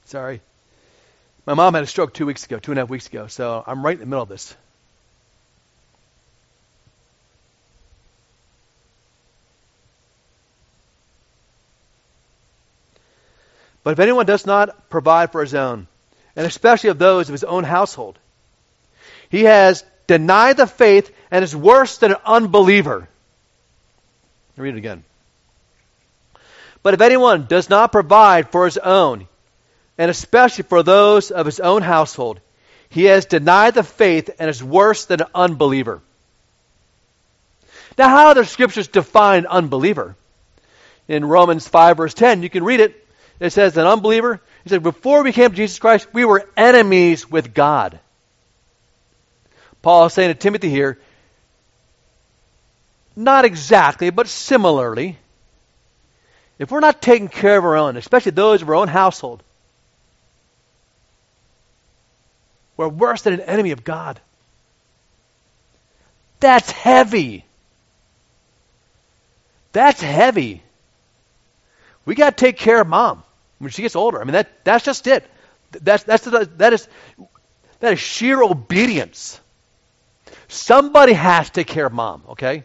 Sorry. 0.05 0.41
My 1.45 1.53
mom 1.53 1.73
had 1.73 1.83
a 1.83 1.87
stroke 1.87 2.13
two 2.13 2.25
weeks 2.25 2.45
ago, 2.45 2.59
two 2.59 2.71
and 2.71 2.79
a 2.79 2.81
half 2.81 2.89
weeks 2.89 3.07
ago, 3.07 3.27
so 3.27 3.63
I'm 3.65 3.85
right 3.85 3.93
in 3.93 3.99
the 3.99 4.05
middle 4.05 4.23
of 4.23 4.29
this. 4.29 4.55
But 13.83 13.91
if 13.91 13.99
anyone 13.99 14.25
does 14.25 14.45
not 14.45 14.89
provide 14.89 15.31
for 15.31 15.41
his 15.41 15.55
own, 15.55 15.87
and 16.35 16.45
especially 16.45 16.89
of 16.91 16.99
those 16.99 17.29
of 17.29 17.33
his 17.33 17.43
own 17.43 17.63
household, 17.63 18.17
he 19.29 19.43
has 19.43 19.83
denied 20.07 20.57
the 20.57 20.67
faith 20.67 21.13
and 21.31 21.43
is 21.43 21.55
worse 21.55 21.97
than 21.97 22.11
an 22.11 22.17
unbeliever. 22.25 23.07
I'll 24.57 24.63
read 24.63 24.75
it 24.75 24.77
again. 24.77 25.03
But 26.83 26.93
if 26.93 27.01
anyone 27.01 27.45
does 27.45 27.69
not 27.69 27.91
provide 27.91 28.49
for 28.49 28.65
his 28.65 28.77
own, 28.77 29.27
and 29.97 30.09
especially 30.09 30.63
for 30.63 30.83
those 30.83 31.31
of 31.31 31.45
his 31.45 31.59
own 31.59 31.81
household, 31.81 32.39
he 32.89 33.05
has 33.05 33.25
denied 33.25 33.73
the 33.73 33.83
faith 33.83 34.29
and 34.39 34.49
is 34.49 34.63
worse 34.63 35.05
than 35.05 35.21
an 35.21 35.27
unbeliever. 35.33 36.01
Now, 37.97 38.09
how 38.09 38.33
do 38.33 38.41
the 38.41 38.47
scriptures 38.47 38.87
define 38.87 39.45
unbeliever? 39.45 40.15
In 41.07 41.25
Romans 41.25 41.67
5, 41.67 41.97
verse 41.97 42.13
10, 42.13 42.43
you 42.43 42.49
can 42.49 42.63
read 42.63 42.79
it. 42.79 43.07
It 43.41 43.49
says, 43.49 43.75
An 43.75 43.87
unbeliever, 43.87 44.39
he 44.63 44.69
said, 44.69 44.83
before 44.83 45.23
we 45.23 45.33
came 45.33 45.49
to 45.49 45.55
Jesus 45.55 45.79
Christ, 45.79 46.07
we 46.13 46.23
were 46.23 46.47
enemies 46.55 47.29
with 47.29 47.55
God. 47.55 47.99
Paul 49.81 50.05
is 50.05 50.13
saying 50.13 50.29
to 50.29 50.35
Timothy 50.35 50.69
here, 50.69 50.99
not 53.15 53.43
exactly, 53.43 54.11
but 54.11 54.27
similarly. 54.27 55.17
If 56.59 56.69
we're 56.69 56.81
not 56.81 57.01
taking 57.01 57.29
care 57.29 57.57
of 57.57 57.65
our 57.65 57.75
own, 57.75 57.97
especially 57.97 58.31
those 58.31 58.61
of 58.61 58.69
our 58.69 58.75
own 58.75 58.87
household, 58.87 59.41
we're 62.77 62.87
worse 62.87 63.23
than 63.23 63.33
an 63.33 63.41
enemy 63.41 63.71
of 63.71 63.83
God. 63.83 64.19
That's 66.39 66.69
heavy. 66.69 67.43
That's 69.71 69.99
heavy. 69.99 70.61
We 72.05 72.13
got 72.13 72.37
to 72.37 72.45
take 72.45 72.57
care 72.57 72.79
of 72.79 72.87
mom 72.87 73.23
when 73.61 73.69
she 73.71 73.81
gets 73.83 73.95
older. 73.95 74.19
I 74.19 74.23
mean, 74.23 74.33
that, 74.33 74.63
that's 74.63 74.83
just 74.83 75.07
it. 75.07 75.25
That's, 75.71 76.03
that's, 76.03 76.25
that, 76.25 76.73
is, 76.73 76.87
that 77.79 77.93
is 77.93 77.99
sheer 77.99 78.41
obedience. 78.41 79.39
Somebody 80.47 81.13
has 81.13 81.47
to 81.47 81.53
take 81.53 81.67
care 81.67 81.85
of 81.85 81.93
mom, 81.93 82.23
okay? 82.29 82.63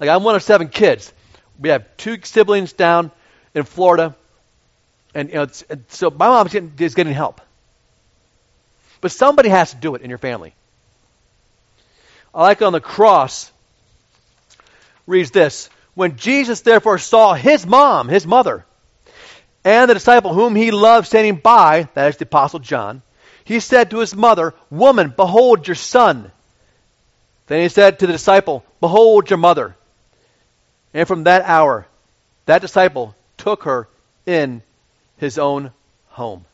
Like 0.00 0.10
I'm 0.10 0.22
one 0.24 0.34
of 0.34 0.42
seven 0.42 0.68
kids. 0.68 1.12
We 1.58 1.70
have 1.70 1.84
two 1.96 2.18
siblings 2.22 2.72
down 2.72 3.10
in 3.54 3.64
Florida, 3.64 4.14
and 5.14 5.28
you 5.28 5.34
know, 5.36 5.46
so 5.88 6.10
my 6.10 6.28
mom 6.28 6.48
is 6.78 6.94
getting 6.94 7.12
help. 7.12 7.40
But 9.00 9.12
somebody 9.12 9.48
has 9.48 9.70
to 9.70 9.76
do 9.76 9.94
it 9.94 10.02
in 10.02 10.08
your 10.08 10.18
family. 10.18 10.54
I 12.34 12.42
like 12.42 12.62
on 12.62 12.72
the 12.72 12.80
cross 12.80 13.50
reads 15.06 15.30
this: 15.30 15.70
When 15.94 16.16
Jesus 16.16 16.60
therefore 16.60 16.98
saw 16.98 17.34
his 17.34 17.66
mom, 17.66 18.08
his 18.08 18.26
mother, 18.26 18.64
and 19.68 19.90
the 19.90 19.94
disciple 19.94 20.32
whom 20.32 20.56
he 20.56 20.70
loved 20.70 21.06
standing 21.06 21.36
by, 21.36 21.90
that 21.92 22.08
is 22.08 22.16
the 22.16 22.24
apostle 22.24 22.58
John, 22.58 23.02
he 23.44 23.60
said 23.60 23.90
to 23.90 23.98
his 23.98 24.16
mother, 24.16 24.54
Woman, 24.70 25.12
behold 25.14 25.68
your 25.68 25.74
son. 25.74 26.32
Then 27.48 27.60
he 27.60 27.68
said 27.68 27.98
to 27.98 28.06
the 28.06 28.14
disciple, 28.14 28.64
Behold 28.80 29.28
your 29.28 29.36
mother. 29.36 29.76
And 30.94 31.06
from 31.06 31.24
that 31.24 31.42
hour, 31.42 31.86
that 32.46 32.62
disciple 32.62 33.14
took 33.36 33.64
her 33.64 33.88
in 34.24 34.62
his 35.18 35.38
own 35.38 35.70
home. 36.08 36.46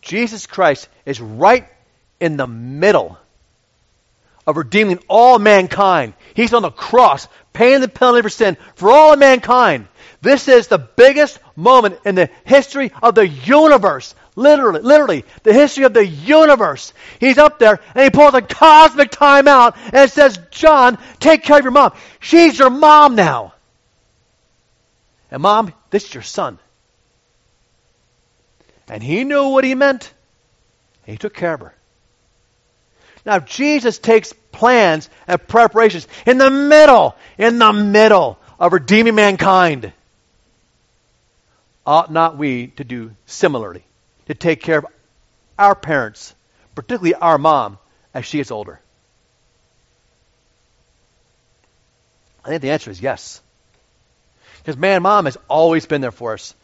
Jesus 0.00 0.48
Christ 0.48 0.88
is 1.06 1.20
right 1.20 1.68
in 2.18 2.36
the 2.36 2.48
middle 2.48 3.16
of 4.46 4.56
redeeming 4.56 4.98
all 5.08 5.38
mankind. 5.38 6.14
He's 6.34 6.54
on 6.54 6.62
the 6.62 6.70
cross, 6.70 7.28
paying 7.52 7.80
the 7.80 7.88
penalty 7.88 8.22
for 8.22 8.28
sin 8.28 8.56
for 8.74 8.90
all 8.90 9.12
of 9.12 9.18
mankind. 9.18 9.86
This 10.20 10.48
is 10.48 10.68
the 10.68 10.78
biggest 10.78 11.38
moment 11.56 11.98
in 12.04 12.14
the 12.14 12.30
history 12.44 12.92
of 13.02 13.14
the 13.14 13.26
universe. 13.26 14.14
Literally, 14.34 14.80
literally, 14.80 15.24
the 15.42 15.52
history 15.52 15.84
of 15.84 15.92
the 15.92 16.06
universe. 16.06 16.94
He's 17.20 17.38
up 17.38 17.58
there 17.58 17.80
and 17.94 18.04
he 18.04 18.10
pulls 18.10 18.34
a 18.34 18.40
cosmic 18.40 19.10
time 19.10 19.46
out 19.46 19.76
and 19.92 20.10
says, 20.10 20.38
John, 20.50 20.96
take 21.20 21.42
care 21.42 21.58
of 21.58 21.64
your 21.64 21.72
mom. 21.72 21.92
She's 22.20 22.58
your 22.58 22.70
mom 22.70 23.14
now. 23.14 23.54
And 25.30 25.42
mom, 25.42 25.72
this 25.90 26.04
is 26.04 26.14
your 26.14 26.22
son. 26.22 26.58
And 28.88 29.02
he 29.02 29.24
knew 29.24 29.48
what 29.48 29.64
he 29.64 29.74
meant. 29.74 30.12
And 31.06 31.14
he 31.14 31.18
took 31.18 31.34
care 31.34 31.54
of 31.54 31.60
her. 31.60 31.74
Now, 33.24 33.38
Jesus 33.38 33.98
takes 33.98 34.32
plans 34.52 35.08
and 35.26 35.46
preparations 35.46 36.08
in 36.26 36.38
the 36.38 36.50
middle, 36.50 37.16
in 37.38 37.58
the 37.58 37.72
middle 37.72 38.38
of 38.58 38.72
redeeming 38.72 39.14
mankind. 39.14 39.92
Ought 41.86 42.12
not 42.12 42.36
we 42.36 42.68
to 42.68 42.84
do 42.84 43.12
similarly? 43.26 43.84
to 44.26 44.34
take 44.34 44.62
care 44.62 44.78
of 44.78 44.86
our 45.58 45.74
parents, 45.74 46.34
particularly 46.74 47.14
our 47.14 47.38
mom, 47.38 47.78
as 48.14 48.24
she 48.24 48.38
gets 48.38 48.50
older? 48.50 48.80
I 52.44 52.48
think 52.48 52.62
the 52.62 52.70
answer 52.70 52.90
is 52.90 53.00
yes. 53.00 53.40
Because 54.58 54.76
man, 54.76 55.02
mom 55.02 55.26
has 55.26 55.36
always 55.48 55.86
been 55.86 56.00
there 56.00 56.10
for 56.12 56.32
us. 56.32 56.54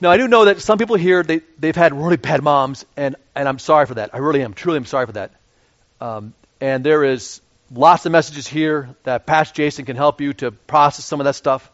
Now, 0.00 0.10
I 0.10 0.16
do 0.16 0.28
know 0.28 0.44
that 0.44 0.60
some 0.60 0.78
people 0.78 0.96
here, 0.96 1.22
they, 1.22 1.40
they've 1.58 1.74
had 1.74 1.92
really 1.92 2.16
bad 2.16 2.42
moms, 2.42 2.84
and, 2.96 3.16
and 3.34 3.48
I'm 3.48 3.58
sorry 3.58 3.86
for 3.86 3.94
that. 3.94 4.14
I 4.14 4.18
really 4.18 4.42
am. 4.42 4.54
Truly, 4.54 4.76
I'm 4.76 4.86
sorry 4.86 5.06
for 5.06 5.12
that. 5.12 5.32
Um, 6.00 6.34
and 6.60 6.84
there 6.84 7.04
is 7.04 7.40
lots 7.70 8.06
of 8.06 8.12
messages 8.12 8.46
here 8.46 8.94
that 9.04 9.26
Pastor 9.26 9.54
Jason 9.54 9.84
can 9.84 9.96
help 9.96 10.20
you 10.20 10.32
to 10.34 10.50
process 10.52 11.04
some 11.04 11.20
of 11.20 11.24
that 11.24 11.34
stuff. 11.34 11.70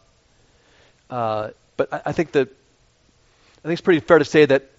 Uh, 1.09 1.49
but 1.77 1.93
I, 1.93 2.01
I, 2.07 2.11
think 2.11 2.31
that 2.33 2.49
I 2.49 3.61
think 3.67 3.73
it's 3.73 3.81
pretty 3.81 3.99
fair 3.99 4.19
to 4.19 4.25
say 4.25 4.45
that 4.45 4.69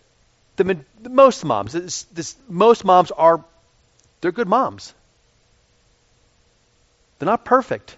the, 0.57 0.79
the 1.01 1.11
most 1.11 1.45
moms, 1.45 1.73
this, 1.73 2.05
this, 2.05 2.37
most 2.49 2.85
moms 2.85 3.11
are, 3.11 3.45
they're 4.21 4.33
good 4.33 4.49
moms. 4.49 4.95
They're 7.19 7.27
not 7.27 7.45
perfect, 7.45 7.97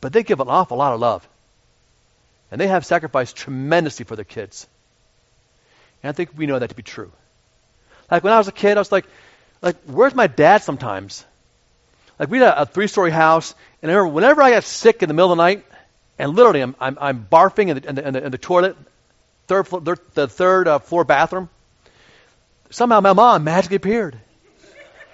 but 0.00 0.12
they 0.12 0.22
give 0.22 0.40
an 0.40 0.48
awful 0.48 0.76
lot 0.76 0.92
of 0.92 1.00
love. 1.00 1.26
And 2.50 2.60
they 2.60 2.66
have 2.66 2.84
sacrificed 2.84 3.36
tremendously 3.36 4.04
for 4.04 4.14
their 4.14 4.24
kids. 4.24 4.66
And 6.02 6.10
I 6.10 6.12
think 6.12 6.30
we 6.36 6.46
know 6.46 6.58
that 6.58 6.68
to 6.68 6.76
be 6.76 6.82
true. 6.82 7.10
Like 8.10 8.22
when 8.24 8.32
I 8.32 8.38
was 8.38 8.48
a 8.48 8.52
kid, 8.52 8.76
I 8.76 8.80
was 8.80 8.92
like, 8.92 9.06
like, 9.62 9.76
where's 9.86 10.14
my 10.14 10.26
dad 10.26 10.62
sometimes? 10.62 11.24
Like 12.18 12.28
we 12.28 12.38
had 12.38 12.48
a, 12.48 12.62
a 12.62 12.66
three-story 12.66 13.10
house, 13.10 13.54
and 13.80 13.90
I 13.90 13.94
remember 13.94 14.14
whenever 14.14 14.42
I 14.42 14.50
got 14.50 14.64
sick 14.64 15.02
in 15.02 15.08
the 15.08 15.14
middle 15.14 15.32
of 15.32 15.38
the 15.38 15.42
night, 15.42 15.64
and 16.18 16.34
literally 16.34 16.60
I'm, 16.60 16.74
I'm, 16.78 16.98
I'm 17.00 17.26
barfing 17.30 17.68
in 17.68 17.76
the, 17.78 17.88
in 17.88 17.94
the, 17.94 18.06
in 18.06 18.12
the, 18.12 18.24
in 18.26 18.30
the 18.32 18.38
toilet, 18.38 18.76
third 19.46 19.66
floor, 19.66 19.80
the 20.14 20.28
third 20.28 20.68
uh, 20.68 20.78
floor 20.80 21.04
bathroom, 21.04 21.48
somehow 22.70 23.00
my 23.00 23.12
mom 23.12 23.44
magically 23.44 23.76
appeared. 23.76 24.18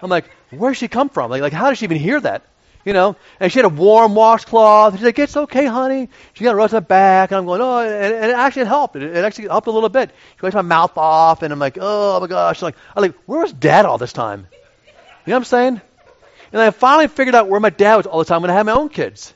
I'm 0.03 0.11
like, 0.11 0.31
where'd 0.51 0.77
she 0.77 0.89
come 0.89 1.09
from? 1.09 1.31
Like, 1.31 1.43
like 1.43 1.53
how 1.53 1.69
did 1.69 1.79
she 1.79 1.85
even 1.85 1.99
hear 1.99 2.21
that? 2.21 2.43
You 2.85 2.93
know, 2.93 3.17
and 3.39 3.53
she 3.53 3.59
had 3.59 3.67
a 3.67 3.69
warm 3.69 4.15
washcloth. 4.15 4.95
She's 4.95 5.05
like, 5.05 5.19
"It's 5.19 5.37
okay, 5.37 5.67
honey." 5.67 6.09
She 6.33 6.45
got 6.45 6.57
rubs 6.57 6.73
my 6.73 6.81
back, 6.81 7.31
and 7.31 7.39
I'm 7.39 7.47
going, 7.47 7.61
"Oh," 7.61 7.79
and, 7.81 8.15
and 8.15 8.31
it 8.31 8.35
actually 8.35 8.67
helped. 8.67 8.97
It, 8.97 9.03
it, 9.03 9.25
actually 9.25 9.49
helped 9.49 9.67
a 9.67 9.73
little 9.73 9.89
bit. 9.89 10.11
She 10.37 10.43
wipes 10.43 10.55
my 10.55 10.63
mouth 10.63 10.97
off, 10.97 11.43
and 11.43 11.53
I'm 11.53 11.59
like, 11.59 11.77
"Oh 11.81 12.21
my 12.21 12.27
gosh!" 12.27 12.63
I'm 12.63 12.67
like, 12.67 12.77
I'm 12.97 13.03
like, 13.03 13.15
"Where 13.27 13.41
was 13.41 13.53
Dad 13.53 13.85
all 13.85 13.99
this 13.99 14.13
time?" 14.13 14.47
You 15.27 15.33
know 15.33 15.35
what 15.35 15.41
I'm 15.41 15.45
saying? 15.45 15.81
And 16.53 16.63
I 16.63 16.71
finally 16.71 17.09
figured 17.09 17.35
out 17.35 17.49
where 17.49 17.61
my 17.61 17.71
dad 17.71 17.97
was 17.97 18.07
all 18.07 18.19
the 18.19 18.25
time 18.25 18.43
when 18.43 18.51
I 18.51 18.55
had 18.55 18.65
my 18.65 18.73
own 18.73 18.89
kids. 18.89 19.35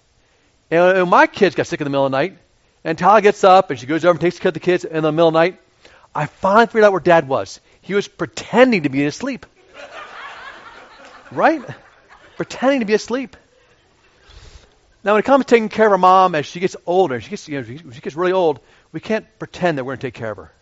And 0.70 0.96
when 0.96 1.08
my 1.10 1.26
kids 1.26 1.54
got 1.54 1.66
sick 1.66 1.80
in 1.80 1.84
the 1.84 1.90
middle 1.90 2.06
of 2.06 2.12
the 2.12 2.16
night, 2.16 2.38
and 2.84 2.96
Tala 2.96 3.20
gets 3.20 3.44
up 3.44 3.70
and 3.70 3.78
she 3.78 3.86
goes 3.86 4.04
over 4.04 4.12
and 4.12 4.20
takes 4.20 4.38
care 4.38 4.48
of 4.48 4.54
the 4.54 4.60
kids 4.60 4.84
in 4.84 5.02
the 5.02 5.12
middle 5.12 5.28
of 5.28 5.34
the 5.34 5.38
night, 5.40 5.60
I 6.14 6.26
finally 6.26 6.66
figured 6.66 6.84
out 6.84 6.92
where 6.92 7.00
Dad 7.00 7.28
was. 7.28 7.60
He 7.82 7.94
was 7.94 8.08
pretending 8.08 8.84
to 8.84 8.88
be 8.88 9.04
asleep. 9.04 9.46
right? 11.30 11.62
Pretending 12.36 12.80
to 12.80 12.86
be 12.86 12.94
asleep. 12.94 13.36
Now, 15.04 15.14
when 15.14 15.20
it 15.20 15.24
comes 15.24 15.44
to 15.44 15.50
taking 15.50 15.68
care 15.68 15.86
of 15.86 15.92
our 15.92 15.98
mom 15.98 16.34
as 16.34 16.46
she 16.46 16.60
gets 16.60 16.76
older, 16.86 17.20
she 17.20 17.30
gets, 17.30 17.48
you 17.48 17.60
know, 17.60 17.90
she 17.90 18.00
gets 18.00 18.14
really 18.14 18.32
old, 18.32 18.60
we 18.92 19.00
can't 19.00 19.26
pretend 19.38 19.78
that 19.78 19.84
we're 19.84 19.92
going 19.92 20.00
to 20.00 20.06
take 20.06 20.14
care 20.14 20.30
of 20.30 20.36
her. 20.36 20.52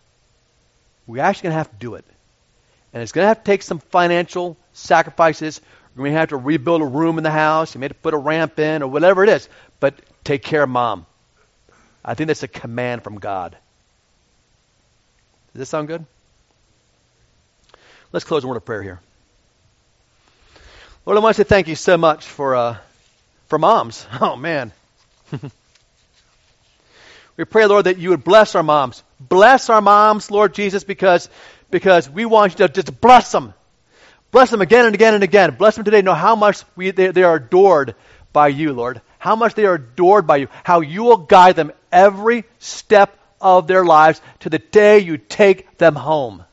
We're 1.05 1.23
actually 1.23 1.43
going 1.43 1.53
to 1.53 1.57
have 1.57 1.69
to 1.69 1.77
do 1.77 1.95
it. 1.95 2.05
And 2.93 3.03
it's 3.03 3.11
going 3.11 3.23
to 3.23 3.27
have 3.27 3.39
to 3.39 3.43
take 3.43 3.61
some 3.61 3.79
financial 3.79 4.57
sacrifices. 4.73 5.61
We're 5.95 6.03
going 6.03 6.13
to 6.13 6.19
have 6.19 6.29
to 6.29 6.37
rebuild 6.37 6.81
a 6.81 6.85
room 6.85 7.17
in 7.17 7.23
the 7.23 7.31
house. 7.31 7.75
You 7.75 7.79
may 7.79 7.85
have 7.85 7.93
to 7.93 7.99
put 7.99 8.13
a 8.13 8.17
ramp 8.17 8.59
in 8.59 8.81
or 8.81 8.87
whatever 8.87 9.23
it 9.23 9.29
is. 9.29 9.47
But 9.79 9.95
take 10.23 10.43
care 10.43 10.63
of 10.63 10.69
mom. 10.69 11.05
I 12.03 12.15
think 12.15 12.27
that's 12.27 12.43
a 12.43 12.47
command 12.47 13.03
from 13.03 13.19
God. 13.19 13.55
Does 15.53 15.59
this 15.59 15.69
sound 15.69 15.87
good? 15.87 16.05
Let's 18.11 18.25
close 18.25 18.43
with 18.43 18.45
a 18.45 18.47
word 18.47 18.57
of 18.57 18.65
prayer 18.65 18.81
here. 18.81 18.99
Lord, 21.05 21.17
I 21.17 21.21
want 21.21 21.35
to 21.35 21.43
say 21.43 21.47
thank 21.47 21.67
you 21.67 21.75
so 21.75 21.97
much 21.97 22.25
for. 22.25 22.55
Uh, 22.55 22.77
for 23.51 23.59
moms. 23.59 24.07
Oh, 24.21 24.37
man. 24.37 24.71
we 27.37 27.43
pray, 27.43 27.65
Lord, 27.65 27.83
that 27.85 27.97
you 27.97 28.11
would 28.11 28.23
bless 28.23 28.55
our 28.55 28.63
moms. 28.63 29.03
Bless 29.19 29.69
our 29.69 29.81
moms, 29.81 30.31
Lord 30.31 30.53
Jesus, 30.53 30.85
because, 30.85 31.29
because 31.69 32.09
we 32.09 32.23
want 32.23 32.53
you 32.53 32.65
to 32.65 32.73
just 32.73 33.01
bless 33.01 33.29
them. 33.33 33.53
Bless 34.31 34.49
them 34.49 34.61
again 34.61 34.85
and 34.85 34.95
again 34.95 35.15
and 35.15 35.23
again. 35.23 35.55
Bless 35.55 35.75
them 35.75 35.83
today. 35.83 36.01
Know 36.01 36.13
how 36.13 36.37
much 36.37 36.63
we, 36.77 36.91
they, 36.91 37.11
they 37.11 37.23
are 37.23 37.35
adored 37.35 37.95
by 38.31 38.47
you, 38.47 38.71
Lord. 38.71 39.01
How 39.19 39.35
much 39.35 39.53
they 39.53 39.65
are 39.65 39.75
adored 39.75 40.25
by 40.25 40.37
you. 40.37 40.47
How 40.63 40.79
you 40.79 41.03
will 41.03 41.17
guide 41.17 41.57
them 41.57 41.73
every 41.91 42.45
step 42.59 43.19
of 43.41 43.67
their 43.67 43.83
lives 43.83 44.21
to 44.39 44.49
the 44.49 44.59
day 44.59 44.99
you 44.99 45.17
take 45.17 45.77
them 45.77 45.95
home. 45.95 46.45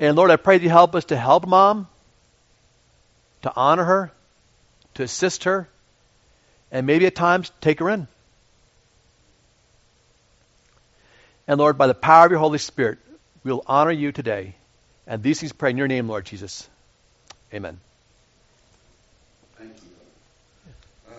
And 0.00 0.16
Lord, 0.16 0.30
I 0.30 0.36
pray 0.36 0.56
that 0.56 0.64
you 0.64 0.70
help 0.70 0.94
us 0.94 1.04
to 1.06 1.16
help 1.16 1.46
mom, 1.46 1.86
to 3.42 3.52
honor 3.54 3.84
her, 3.84 4.12
to 4.94 5.02
assist 5.02 5.44
her, 5.44 5.68
and 6.72 6.86
maybe 6.86 7.06
at 7.06 7.14
times 7.14 7.52
take 7.60 7.80
her 7.80 7.90
in. 7.90 8.08
And 11.46 11.58
Lord, 11.58 11.76
by 11.76 11.86
the 11.86 11.94
power 11.94 12.24
of 12.24 12.30
your 12.30 12.40
Holy 12.40 12.58
Spirit, 12.58 12.98
we 13.44 13.52
will 13.52 13.64
honor 13.66 13.90
you 13.90 14.10
today. 14.10 14.54
And 15.06 15.22
these 15.22 15.40
things 15.40 15.52
pray 15.52 15.70
in 15.70 15.76
your 15.76 15.88
name, 15.88 16.08
Lord 16.08 16.24
Jesus. 16.24 16.68
Amen. 17.52 17.78